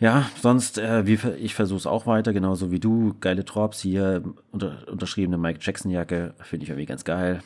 Ja, 0.00 0.30
sonst, 0.40 0.78
äh, 0.78 1.06
wie, 1.06 1.18
ich 1.38 1.54
versuche 1.54 1.78
es 1.78 1.86
auch 1.86 2.06
weiter, 2.06 2.32
genauso 2.32 2.70
wie 2.70 2.78
du. 2.78 3.16
Geile 3.20 3.42
Drops 3.42 3.80
hier, 3.80 4.22
unter, 4.52 4.86
unterschriebene 4.88 5.38
Mike 5.38 5.58
Jackson-Jacke, 5.60 6.34
finde 6.40 6.64
ich 6.64 6.70
irgendwie 6.70 6.86
ganz 6.86 7.04
geil. 7.04 7.42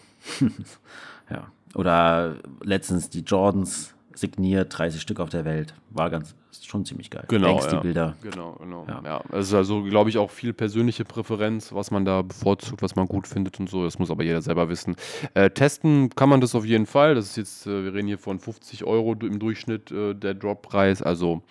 ja. 1.30 1.48
Oder 1.74 2.36
letztens 2.62 3.08
die 3.08 3.22
Jordans 3.22 3.94
signiert, 4.18 4.76
30 4.76 5.00
Stück 5.00 5.20
auf 5.20 5.28
der 5.28 5.44
Welt. 5.44 5.74
War 5.90 6.10
ganz, 6.10 6.34
schon 6.60 6.84
ziemlich 6.84 7.10
geil. 7.10 7.24
Genau, 7.28 7.54
Banks, 7.54 7.68
die 7.68 7.74
ja. 7.74 7.80
Bilder. 7.80 8.16
Genau, 8.22 8.56
genau. 8.60 8.86
Ja. 8.88 9.02
Ja. 9.04 9.22
Es 9.32 9.48
ist 9.48 9.54
also, 9.54 9.82
glaube 9.82 10.10
ich, 10.10 10.18
auch 10.18 10.30
viel 10.30 10.52
persönliche 10.52 11.04
Präferenz, 11.04 11.72
was 11.72 11.90
man 11.90 12.04
da 12.04 12.22
bevorzugt, 12.22 12.82
was 12.82 12.96
man 12.96 13.06
gut 13.06 13.26
findet 13.26 13.58
und 13.60 13.68
so. 13.68 13.84
Das 13.84 13.98
muss 13.98 14.10
aber 14.10 14.22
jeder 14.22 14.42
selber 14.42 14.68
wissen. 14.68 14.96
Äh, 15.34 15.50
testen 15.50 16.10
kann 16.10 16.28
man 16.28 16.40
das 16.40 16.54
auf 16.54 16.64
jeden 16.64 16.86
Fall. 16.86 17.14
Das 17.14 17.26
ist 17.26 17.36
jetzt, 17.36 17.66
äh, 17.66 17.84
wir 17.84 17.94
reden 17.94 18.08
hier 18.08 18.18
von 18.18 18.38
50 18.38 18.84
Euro 18.84 19.14
im 19.14 19.38
Durchschnitt 19.38 19.90
äh, 19.90 20.14
der 20.14 20.34
Droppreis. 20.34 21.02
Also 21.02 21.42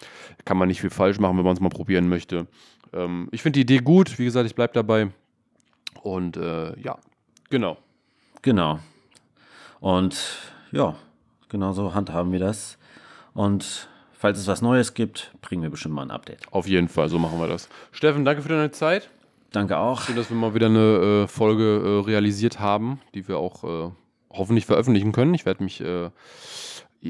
kann 0.46 0.58
man 0.58 0.68
nicht 0.68 0.82
viel 0.82 0.90
falsch 0.90 1.20
machen, 1.20 1.38
wenn 1.38 1.46
man 1.46 1.54
es 1.54 1.62
mal 1.62 1.70
probieren 1.70 2.10
möchte. 2.10 2.48
Ähm, 2.94 3.28
ich 3.32 3.42
finde 3.42 3.58
die 3.58 3.62
Idee 3.62 3.80
gut. 3.80 4.18
Wie 4.20 4.26
gesagt, 4.26 4.46
ich 4.46 4.56
bleibe 4.56 4.74
dabei. 4.74 5.10
Und 6.04 6.38
äh, 6.38 6.80
ja, 6.80 6.98
genau. 7.50 7.78
Genau. 8.42 8.80
Und 9.80 10.18
ja, 10.72 10.96
genau 11.52 11.74
so 11.74 11.94
handhaben 11.94 12.32
wir 12.32 12.40
das. 12.40 12.78
Und 13.34 13.88
falls 14.12 14.40
es 14.40 14.48
was 14.48 14.62
Neues 14.62 14.94
gibt, 14.96 15.34
bringen 15.42 15.62
wir 15.62 15.70
bestimmt 15.70 15.94
mal 15.96 16.02
ein 16.04 16.12
Update. 16.12 16.40
Auf 16.52 16.68
jeden 16.68 16.88
Fall, 16.88 17.10
so 17.10 17.20
machen 17.20 17.40
wir 17.40 17.48
das. 17.48 17.70
Steffen, 17.92 18.26
danke 18.26 18.42
für 18.42 18.50
deine 18.50 18.72
Zeit. 18.72 19.10
Danke 19.52 19.78
auch. 19.78 20.02
Schön, 20.02 20.16
dass 20.16 20.30
wir 20.30 20.38
mal 20.38 20.54
wieder 20.56 20.68
eine 20.68 21.24
äh, 21.26 21.28
Folge 21.28 21.82
äh, 22.04 22.06
realisiert 22.08 22.60
haben, 22.60 23.02
die 23.14 23.28
wir 23.28 23.38
auch 23.38 23.64
äh, 23.64 23.92
hoffentlich 24.32 24.66
veröffentlichen 24.66 25.12
können. 25.12 25.34
Ich 25.34 25.46
werde 25.46 25.64
mich 25.64 25.82
äh, 25.82 26.10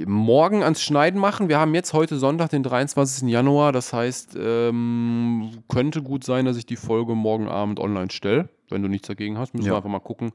morgen 0.05 0.63
ans 0.63 0.81
Schneiden 0.81 1.19
machen. 1.19 1.49
Wir 1.49 1.59
haben 1.59 1.75
jetzt 1.75 1.93
heute 1.93 2.17
Sonntag, 2.17 2.49
den 2.49 2.63
23. 2.63 3.29
Januar. 3.29 3.71
Das 3.73 3.93
heißt, 3.93 4.35
ähm, 4.39 5.51
könnte 5.67 6.01
gut 6.01 6.23
sein, 6.23 6.45
dass 6.45 6.57
ich 6.57 6.65
die 6.65 6.77
Folge 6.77 7.13
morgen 7.13 7.47
Abend 7.47 7.79
online 7.79 8.09
stelle. 8.09 8.49
Wenn 8.69 8.81
du 8.81 8.87
nichts 8.87 9.07
dagegen 9.07 9.37
hast, 9.37 9.53
müssen 9.53 9.67
Ja. 9.67 9.73
wir 9.73 9.77
einfach 9.77 9.89
mal 9.89 9.99
gucken. 9.99 10.31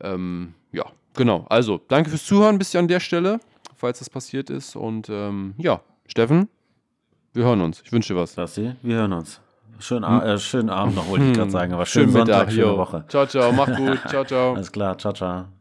Ähm, 0.00 0.54
ja, 0.72 0.84
genau. 1.14 1.46
Also, 1.48 1.80
danke 1.88 2.10
fürs 2.10 2.24
Zuhören 2.26 2.58
bis 2.58 2.76
an 2.76 2.86
der 2.86 3.00
Stelle, 3.00 3.40
falls 3.78 4.00
das 4.00 4.10
passiert 4.10 4.50
ist. 4.50 4.76
Und 4.76 5.08
ähm, 5.08 5.54
ja, 5.56 5.80
Steffen, 6.06 6.48
wir 7.32 7.44
hören 7.44 7.62
uns. 7.62 7.80
Ich 7.84 7.92
wünsche 7.92 8.12
dir 8.12 8.20
was. 8.20 8.34
Basti, 8.34 8.74
wir 8.82 8.96
hören 8.96 9.12
uns. 9.14 9.40
Schönen, 9.80 10.04
A 10.04 10.34
äh, 10.34 10.38
schönen 10.38 10.70
Abend 10.70 10.96
noch, 10.96 11.08
wollte 11.08 11.26
ich 11.26 11.34
gerade 11.34 11.52
sagen, 11.52 11.72
aber 11.72 11.86
schönen 11.86 12.06
Schönen 12.06 12.26
Sonntag, 12.26 12.48
Mittag, 12.48 12.52
schöne 12.52 12.66
jo. 12.66 12.78
Woche. 12.78 13.04
Ciao, 13.06 13.26
ciao. 13.26 13.52
Mach 13.52 13.76
gut. 13.76 14.00
ciao, 14.08 14.24
ciao. 14.24 14.54
Alles 14.54 14.72
klar, 14.72 14.98
ciao, 14.98 15.12
ciao. 15.12 15.48